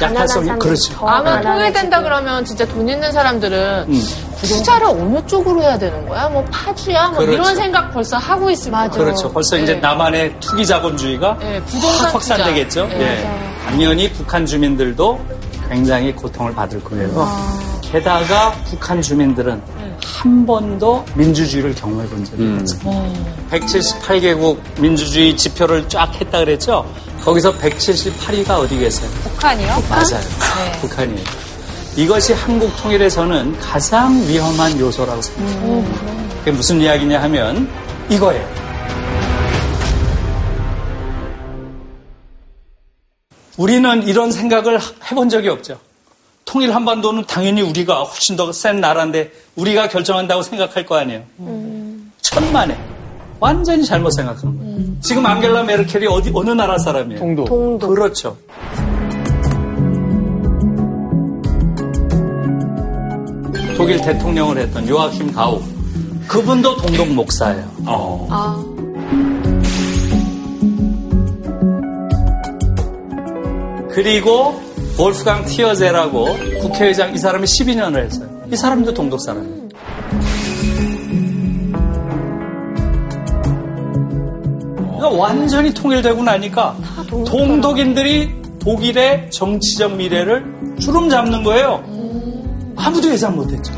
[0.00, 0.94] 약탈성이 그렇죠.
[0.94, 1.40] 더 아마.
[1.40, 4.02] 통일된다 그러면 진짜 돈 있는 사람들은 음.
[4.42, 6.28] 투자를 어느 쪽으로 해야 되는 거야?
[6.28, 7.08] 뭐 파주야?
[7.10, 7.32] 뭐 그렇죠.
[7.34, 8.90] 이런 생각 벌써 하고 있을 거예요.
[8.90, 9.30] 그렇죠.
[9.30, 9.80] 벌써 이제 네.
[9.80, 12.88] 남한의 투기 자본주의가 네, 부동산 확 확산되겠죠.
[12.88, 12.94] 투자.
[12.94, 12.98] 예.
[12.98, 15.20] 네, 당연히 북한 주민들도
[15.70, 17.28] 굉장히 고통을 받을 거예요.
[17.80, 19.62] 게다가 북한 주민들은
[20.04, 23.14] 한 번도 민주주의를 경험해 본 적이 없어요.
[23.50, 26.84] 178개국 민주주의 지표를 쫙 했다 그랬죠?
[27.22, 29.08] 거기서 178위가 어디 계세요?
[29.22, 29.82] 북한이요?
[29.88, 30.20] 맞아요.
[30.80, 31.24] 북한이에요.
[31.96, 35.84] 이것이 한국 통일에서는 가장 위험한 요소라고 생각해요.
[36.40, 37.68] 그게 무슨 이야기냐 하면
[38.08, 38.44] 이거예요.
[43.64, 44.78] 우리는 이런 생각을
[45.10, 45.78] 해본 적이 없죠.
[46.46, 51.22] 통일 한반도는 당연히 우리가 훨씬 더 센 나라인데 우리가 결정한다고 생각할 거 아니에요.
[52.22, 52.78] 천만에.
[53.38, 55.00] 완전히 잘못 생각한 거예요.
[55.02, 57.20] 지금 앙겔라 메르켈이 어디, 어느 나라 사람이에요?
[57.20, 57.44] 통도.
[57.44, 57.88] 동도.
[57.88, 58.34] 그렇죠.
[63.76, 65.60] 독일 대통령을 했던 요아킴 가우.
[66.26, 67.68] 그분도 동독 목사예요.
[67.86, 68.64] 아,
[73.92, 74.60] 그리고
[74.96, 76.26] 볼프강 티어제라고
[76.60, 78.28] 국회의장 이 사람이 12년을 했어요.
[78.50, 79.60] 이 사람도 동독 사람이에요.
[84.98, 86.76] 그러니까 완전히 통일되고 나니까
[87.26, 90.44] 동독인들이 독일의 정치적 미래를
[90.78, 91.82] 주름 잡는 거예요.
[92.76, 93.72] 아무도 예상 못했죠.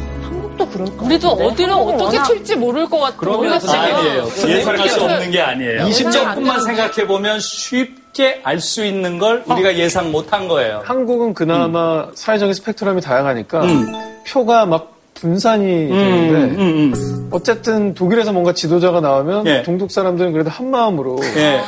[0.59, 3.19] 또 그럴 거 우리도 어디를 어떻게 튈지 모를 것 같아요.
[3.19, 4.29] 그런 우리가 건 아니에요.
[4.47, 5.87] 예상할 수 없는 게 아니에요.
[5.87, 6.61] 예상이 안 20년뿐만 되는데.
[6.61, 10.83] 생각해 보면 쉽 게 알 수 있는 걸 우리가 예상 못한 거예요.
[10.85, 13.93] 한국은 그나마 사회적인 스펙트럼이 다양하니까 음.
[14.27, 19.63] 표가 막 분산이 되는데 음, 어쨌든 독일에서 뭔가 지도자가 나오면 예.
[19.63, 21.61] 동독 사람들은 그래도 한 마음으로 예.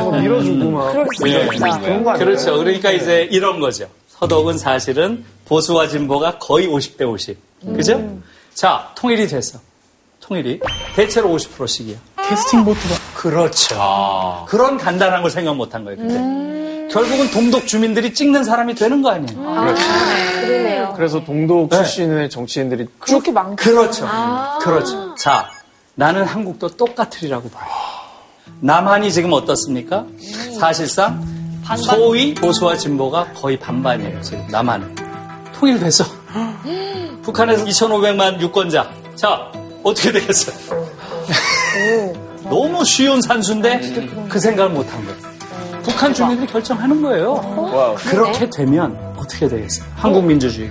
[0.00, 0.94] 뭔가 밀어주고 막
[1.26, 1.46] 예.
[1.46, 2.18] 그런 거 아니에요?
[2.18, 2.56] 그렇죠.
[2.58, 3.86] 그러니까 이제 이런 거죠.
[4.08, 7.36] 서독은 사실은 보수와 진보가 거의 50대 50.
[7.76, 8.18] 그죠?
[8.54, 9.58] 자, 통일이 됐어.
[10.20, 10.60] 통일이.
[10.96, 11.96] 대체로 50%씩이야.
[12.28, 14.44] 캐스팅 보트가 그렇죠.
[14.48, 16.88] 그런 간단한 걸 생각 못 한 거예요, 그때.
[16.92, 19.40] 결국은 동독 주민들이 찍는 사람이 되는 거 아니에요.
[20.40, 20.92] 그러네요.
[20.96, 24.08] 그래서 동독 출신의 정치인들이 그렇게 많 그렇죠.
[24.60, 25.14] 그렇죠.
[25.14, 25.48] 자,
[25.94, 27.68] 나는 한국도 똑같으리라고 봐요.
[28.60, 30.04] 남한이 지금 어떻습니까?
[30.58, 31.24] 사실상
[31.78, 34.96] 소위 보수와 진보가 거의 반반이에요, 지금 남한은.
[35.54, 36.04] 통일돼서.
[37.22, 38.90] 북한에서 2,500만 유권자.
[39.14, 39.52] 자,
[39.84, 40.56] 어떻게 되겠어요?
[42.48, 45.32] 너무 쉬운 산수인데 그 생각을 못 한 거예요.
[45.82, 47.96] 북한 주민들이 결정하는 거예요.
[47.96, 49.86] 그렇게 되면 어떻게 되겠어요?
[49.96, 50.70] 한국 민주주의.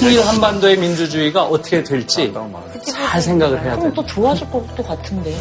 [0.00, 2.32] 통일 한반도의 민주주의가 어떻게 될지
[2.84, 3.78] 잘 생각을 해야 돼요.
[3.78, 5.32] 그럼 또 좋아질 것도 같은데.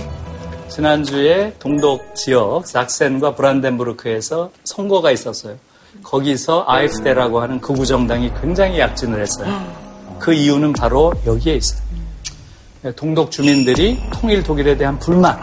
[0.70, 5.56] 지난주에 동독 지역 삭센과 브란덴부르크에서 선거가 있었어요.
[6.04, 9.62] 거기서 아이프데라고 하는 극우 정당이 굉장히 약진을 했어요.
[10.20, 11.80] 그 이유는 바로 여기에 있어요.
[12.92, 15.40] 동독 주민들이 통일 독일에 대한 불만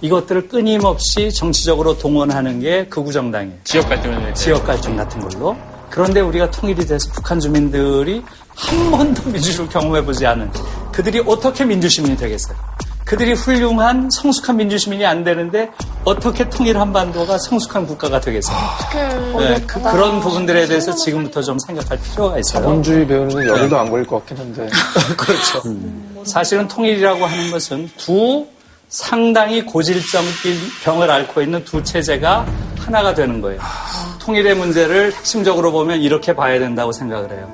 [0.00, 3.58] 이것들을 끊임없이 정치적으로 동원하는 게 극우 정당이에요.
[3.64, 5.56] 지역 갈등을 지역 갈등 같은 걸로.
[5.90, 8.22] 그런데 우리가 통일이 돼서 북한 주민들이
[8.54, 10.50] 한 번도 민주주의를 경험해 보지 않은
[10.92, 12.56] 그들이 어떻게 민주시민이 되겠어요?
[13.08, 15.70] 그들이 훌륭한 성숙한 민주시민이 안 되는데
[16.04, 18.54] 어떻게 통일 한반도가 성숙한 국가가 되겠어요?
[19.38, 22.62] 네, 그, 런 부분들에 대해서 지금부터 좀 생각할 필요가 있어요.
[22.62, 24.68] 자본주의 배우는 열도 안 걸릴 것 같긴 한데
[25.16, 25.62] 그렇죠.
[26.24, 28.46] 사실은 통일이라고 하는 것은 두
[28.90, 30.28] 상당히 고질적인
[30.84, 32.44] 병을 앓고 있는 두 체제가
[32.78, 33.58] 하나가 되는 거예요.
[34.18, 37.50] 통일의 문제를 핵심적으로 보면 이렇게 봐야 된다고 생각을 해요.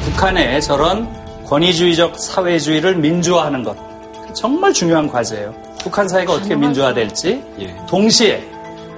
[0.00, 1.08] 북한의 저런
[1.46, 3.89] 권위주의적 사회주의를 민주화하는 것.
[4.34, 5.54] 정말 중요한 과제예요.
[5.82, 7.42] 북한 사회가 어떻게 민주화될지,
[7.88, 8.42] 동시에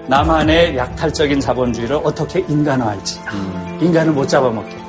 [0.08, 3.20] 남한의 약탈적인 자본주의를 어떻게 인간화할지,
[3.80, 4.82] 인간을 못 잡아먹게.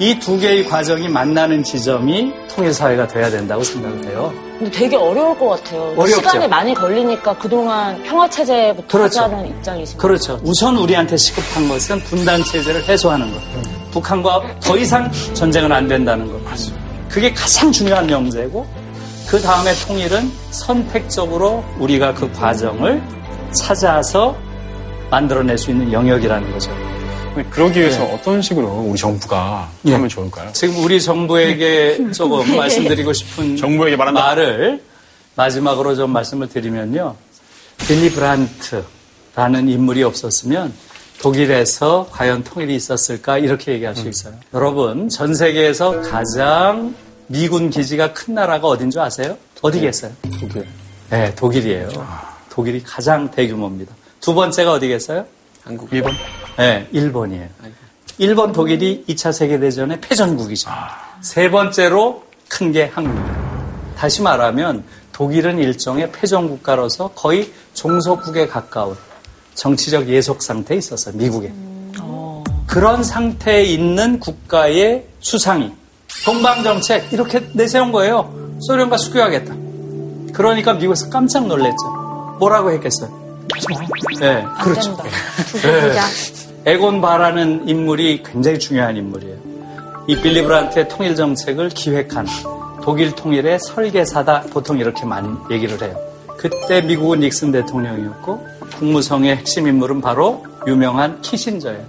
[0.00, 4.32] 이 두 개의 과정이 만나는 지점이 통일 사회가 돼야 된다고 생각을 해요.
[4.56, 5.92] 근데 되게 어려울 것 같아요.
[5.96, 6.14] 어렵죠.
[6.18, 9.20] 시간이 많이 걸리니까 그동안 평화 체제부터 그렇죠.
[9.22, 10.00] 하자는 입장이십니다.
[10.00, 10.40] 그렇죠.
[10.44, 13.40] 우선 우리한테 시급한 것은 분단 체제를 해소하는 것.
[13.90, 16.40] 북한과 더 이상 전쟁은 안 된다는 것.
[17.08, 18.64] 그게 가장 중요한 명제고
[19.28, 23.02] 그 다음에 통일은 선택적으로 우리가 그 과정을
[23.52, 24.34] 찾아서
[25.10, 26.74] 만들어낼 수 있는 영역이라는 거죠.
[27.50, 29.92] 그러기 위해서 어떤 식으로 우리 정부가 예.
[29.92, 30.50] 하면 좋을까요?
[30.54, 34.20] 지금 우리 정부에게 조금 말씀드리고 싶은 정부에게 말한다.
[34.20, 34.82] 말을
[35.34, 37.14] 마지막으로 좀 말씀을 드리면요.
[37.86, 40.72] 빌리 브란트라는 인물이 없었으면
[41.20, 44.34] 독일에서 과연 통일이 있었을까 이렇게 얘기할 수 있어요.
[44.54, 46.94] 여러분 전 세계에서 가장
[47.28, 49.36] 미군 기지가 큰 나라가 어딘 줄 아세요?
[49.60, 50.12] 어디겠어요?
[50.40, 50.66] 독일.
[51.10, 51.88] 네, 독일이에요.
[52.50, 53.94] 독일이 가장 대규모입니다.
[54.20, 55.24] 두 번째가 어디겠어요?
[55.64, 55.92] 한국.
[55.92, 56.12] 일본?
[56.56, 57.48] 네, 일본이에요.
[58.18, 60.70] 일본, 독일이 2차 세계대전의 패전국이죠.
[61.20, 63.48] 세 번째로 큰 게 한국이에요.
[63.96, 68.96] 다시 말하면 독일은 일종의 패전국가로서 거의 종속국에 가까운
[69.54, 71.52] 정치적 예속 상태에 있었어요, 미국에.
[72.66, 75.72] 그런 상태에 있는 국가의 수상이
[76.24, 78.32] 동방정책 이렇게 내세운 거예요.
[78.60, 79.54] 소련과 수교하겠다.
[80.32, 82.36] 그러니까 미국에서 깜짝 놀랐죠.
[82.38, 83.10] 뭐라고 했겠어요?
[84.20, 84.96] 네, 그렇죠.
[84.96, 86.04] 두고보자.
[86.66, 89.36] 에곤 바라는 인물이 굉장히 중요한 인물이에요.
[90.06, 92.26] 이 빌리 브란트의 통일 정책을 기획한
[92.82, 95.96] 독일 통일의 설계사다 보통 이렇게 많이 얘기를 해요.
[96.36, 98.46] 그때 미국은 닉슨 대통령이었고
[98.78, 101.84] 국무성의 핵심 인물은 바로 유명한 키신저예요.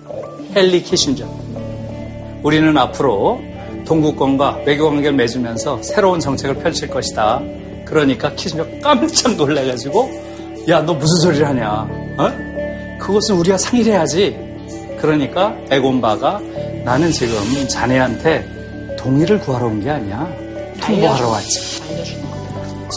[0.55, 1.25] 헨리 키신저.
[2.41, 3.41] 우리는 앞으로
[3.89, 7.41] 동구권과 외교관계를 맺으면서 새로운 정책을 펼칠 것이다.
[7.85, 10.09] 그러니까 키신저 깜짝 놀라가지고
[10.69, 11.87] 야 너 무슨 소리를 하냐?
[12.19, 12.31] 어?
[12.99, 14.37] 그것은 우리가 상의를 해야지.
[15.01, 16.39] 그러니까 에곤바가
[16.85, 17.35] 나는 지금
[17.67, 20.27] 자네한테 동의를 구하러 온 게 아니야.
[20.81, 21.81] 통보하러 왔지.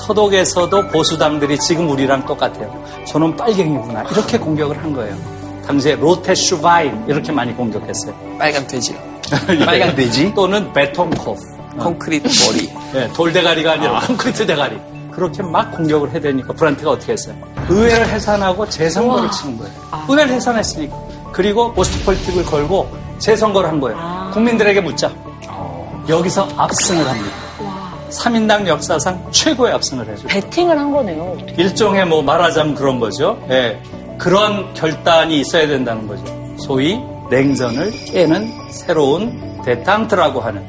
[0.07, 2.84] 서독에서도 보수당들이 지금 우리랑 똑같아요.
[3.07, 4.03] 저놈 빨갱이구나.
[4.12, 5.16] 이렇게 공격을 한 거예요.
[5.66, 8.14] 당시에 rote Schwein 이렇게 많이 공격했어요.
[8.38, 9.12] 빨간 돼지요.
[9.51, 9.64] 예.
[9.64, 10.33] 빨간 돼지?
[10.35, 11.41] 또는 Betonkopf.
[11.78, 12.70] 콘크리트 머리.
[12.95, 14.78] 예, 돌대가리가 아니라 콘크리트 대가리.
[15.11, 17.35] 그렇게 막 공격을 해대니까 브란트가 어떻게 했어요?
[17.68, 19.72] 의회를 해산하고 재선거를 치는 거예요.
[20.09, 20.97] 의회를 해산했으니까.
[21.33, 24.30] 그리고 Ostpolitik을 걸고 재선거를 한 거예요.
[24.33, 25.11] 국민들에게 묻자.
[26.09, 27.37] 여기서 압승을 합니다.
[28.11, 30.28] 3인당 역사상 최고의 압승을 해줘.
[30.28, 31.37] 배팅을 한 거네요.
[31.57, 33.39] 일종의 뭐 말하자면 그런 거죠.
[33.51, 33.80] 예.
[34.18, 36.24] 그런 결단이 있어야 된다는 거죠.
[36.59, 37.01] 소위
[37.33, 40.62] 냉전을 깨는 새로운 대탕트라고 하는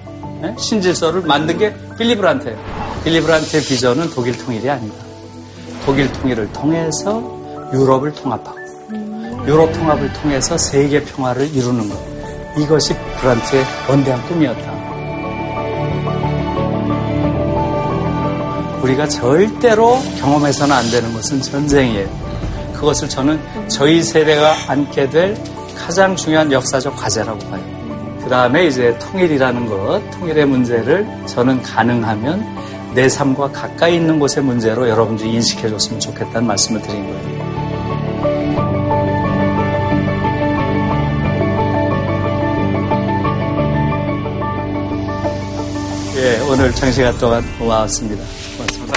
[0.43, 0.55] 예?
[0.57, 2.57] 신질서를 만든 게 빌리브란트예요.
[3.03, 4.95] 빌리브란트의 비전은 독일 통일이 아니다.
[5.85, 7.21] 독일 통일을 통해서
[7.73, 8.63] 유럽을 통합하고
[9.45, 11.97] 유럽 통합을 통해서 세계 평화를 이루는 것.
[12.57, 14.83] 이것이 브란트의 원대한 꿈이었다.
[18.83, 22.07] 우리가 절대로 경험해서는 안 되는 것은 전쟁이에요.
[22.73, 25.35] 그것을 저는 저희 세대가 안게 될
[25.85, 27.61] 가장 중요한 역사적 과제라고 봐요.
[28.23, 34.87] 그 다음에 이제 통일이라는 것, 통일의 문제를 저는 가능하면 내 삶과 가까이 있는 곳의 문제로
[34.87, 37.43] 여러분들이 인식해 줬으면 좋겠다는 말씀을 드린 거예요.
[46.15, 48.23] 예, 오늘 장시간 동안 고마웠습니다.
[48.55, 48.93] 고맙습니다.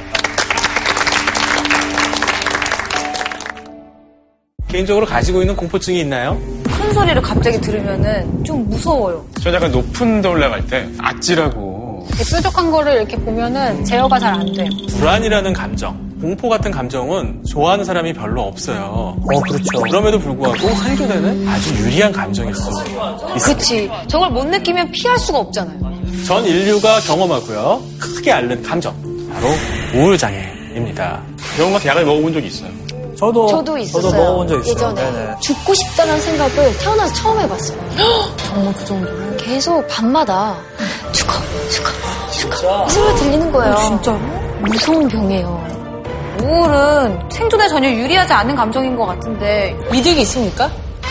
[4.68, 6.40] 개인적으로 가지고 있는 공포증이 있나요?
[6.86, 9.24] 큰 소리를 갑자기 들으면은 좀 무서워요.
[9.42, 14.68] 저 약간 높은 데 올라갈 때 아찔하고 뾰족한 거를 이렇게 보면은 제어가 잘 안 돼요.
[14.98, 19.16] 불안이라는 감정, 공포 같은 감정은 좋아하는 사람이 별로 없어요.
[19.20, 19.80] 어, 그렇죠.
[19.82, 23.18] 그럼에도 불구하고 생존에는 아주 유리한 감정이었어요.
[23.44, 23.90] 그치.
[24.06, 25.80] 저걸 못 느끼면 피할 수가 없잖아요.
[26.24, 27.82] 전 인류가 경험하고요.
[27.98, 28.94] 크게 앓는 감정.
[29.32, 29.48] 바로
[29.94, 31.20] 우울장애입니다.
[31.56, 32.70] 병원 가서 약을 먹어본 적이 있어요.
[33.16, 34.02] 저도 저도 있었어요.
[34.10, 34.72] 저도 먹어본 적 있어요.
[34.72, 35.34] 예전에 네네.
[35.40, 37.78] 죽고 싶다는 생각을 태어나서 처음 해봤어요.
[38.48, 39.36] 정말 그 정도로.
[39.36, 40.56] 계속 밤마다
[41.12, 41.32] 죽어,
[41.70, 41.88] 죽어,
[42.30, 43.72] 죽어 이 소리 들리는 거예요.
[43.74, 44.18] 어, 진짜로?
[44.60, 45.66] 무서운 병이에요.
[46.42, 50.70] 우울은 생존에 전혀 유리하지 않은 감정인 것 같은데 이득이 있습니까?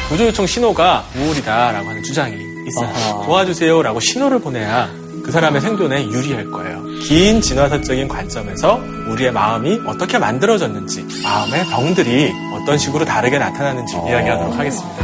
[0.10, 2.36] 구조요청 신호가 우울이다라고 하는 주장이
[2.68, 3.24] 있어요.
[3.26, 4.88] 도와주세요라고 신호를 보내야
[5.26, 6.84] 그 사람의 생존에 유리할 거예요.
[7.02, 14.96] 긴 진화사적인 관점에서 우리의 마음이 어떻게 만들어졌는지, 마음의 병들이 어떤 식으로 다르게 나타나는지 이야기하도록 하겠습니다.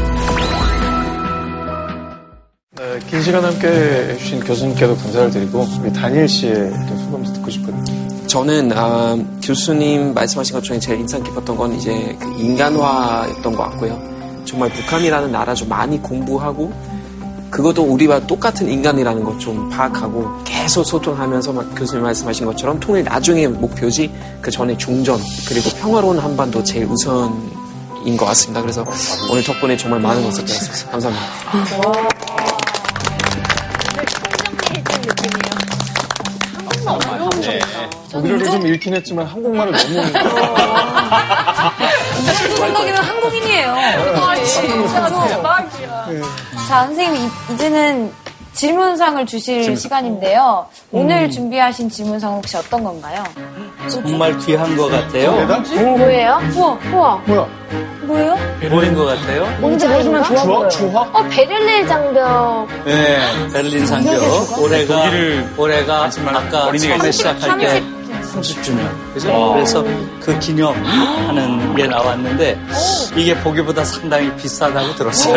[2.77, 8.07] 네, 긴 시간 함께 해주신 교수님께도 감사를 드리고 우리 다니엘 씨의 또 소감도 듣고 싶거든요.
[8.27, 13.99] 저는 아, 교수님 말씀하신 것 중에 제일 인상 깊었던 건 이제 그 인간화였던 것 같고요.
[14.45, 16.71] 정말 북한이라는 나라 좀 많이 공부하고
[17.51, 23.47] 그것도 우리와 똑같은 인간이라는 것 좀 파악하고 계속 소통하면서 막 교수님 말씀하신 것처럼 통일 나중에
[23.47, 28.61] 목표지 그 전에 중전 그리고 평화로운 한반도 제일 우선인 것 같습니다.
[28.61, 28.85] 그래서
[29.31, 30.91] 오늘 덕분에 정말 많은 것을 배웠습니다.
[30.91, 32.31] 감사합니다.
[38.11, 39.93] 독일어를 좀 읽긴 했지만 한국말을 너무
[42.37, 43.71] 저도 생각에는 한국인이에요.
[43.73, 46.05] 아, 진짜 대박이야.
[46.67, 48.11] 자, 선생님, 이- 이제는
[48.53, 50.65] 질문상을 주실 시간인데요.
[50.91, 53.23] 오늘 준비하신 질문상 혹시 어떤 건가요?
[53.89, 55.31] 정말 귀한 것 같아요.
[55.97, 56.39] 뭐예요?
[56.55, 57.15] 우와, 우와.
[57.25, 57.47] 뭐야?
[58.03, 58.37] 뭐예요?
[58.69, 59.45] 뭐인 것 같아요?
[59.59, 60.69] 뭔지 보시면 좋아 보여요.
[60.69, 61.01] 주화?
[61.01, 62.67] 어, 베를린 장벽.
[62.85, 63.19] 네,
[63.53, 64.59] 베를린 장벽.
[64.59, 65.03] 올해가,
[65.57, 67.11] 올해가 아까 처음에.
[67.11, 67.83] 시작할 때
[68.33, 69.13] 30주년.
[69.13, 69.53] 그죠?
[69.53, 69.83] 그래서
[70.19, 72.57] 그 기념하는 게 나왔는데
[73.15, 75.35] 이게 보기보다 상당히 비싸다고 들었어요.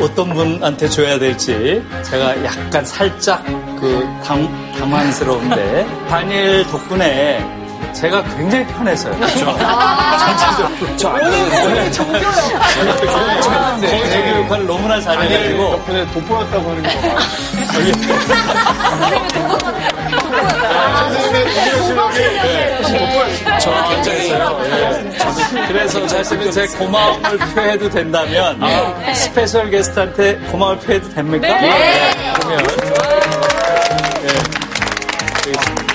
[0.00, 3.44] 어떤 분한테 줘야 될지 제가 약간 살짝
[3.80, 7.44] 그 당, 당황스러운데 다니엘 덕분에
[7.92, 9.12] 제가 굉장히 편했어요.
[9.18, 10.96] 전체적으로.
[10.96, 12.20] 저 오늘 정말
[13.80, 16.88] 제 역할을 너무나 잘해가지고 덕분에 돋보였다고 하는 거.
[17.72, 18.36] 저 괜찮았어요.
[20.12, 20.17] 예.
[23.60, 23.78] 저는
[25.66, 28.60] 그래서 사실은 제 고마움을 표해도 된다면
[29.14, 31.48] special guest한테 고마움을 표해도 됩니까?
[31.60, 32.34] 네.
[32.40, 32.66] 그러면
[34.22, 34.28] 예.
[35.42, 35.88] 되겠습니다.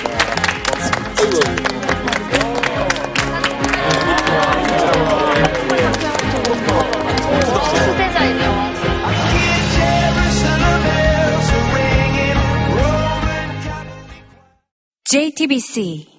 [15.04, 16.13] JTBC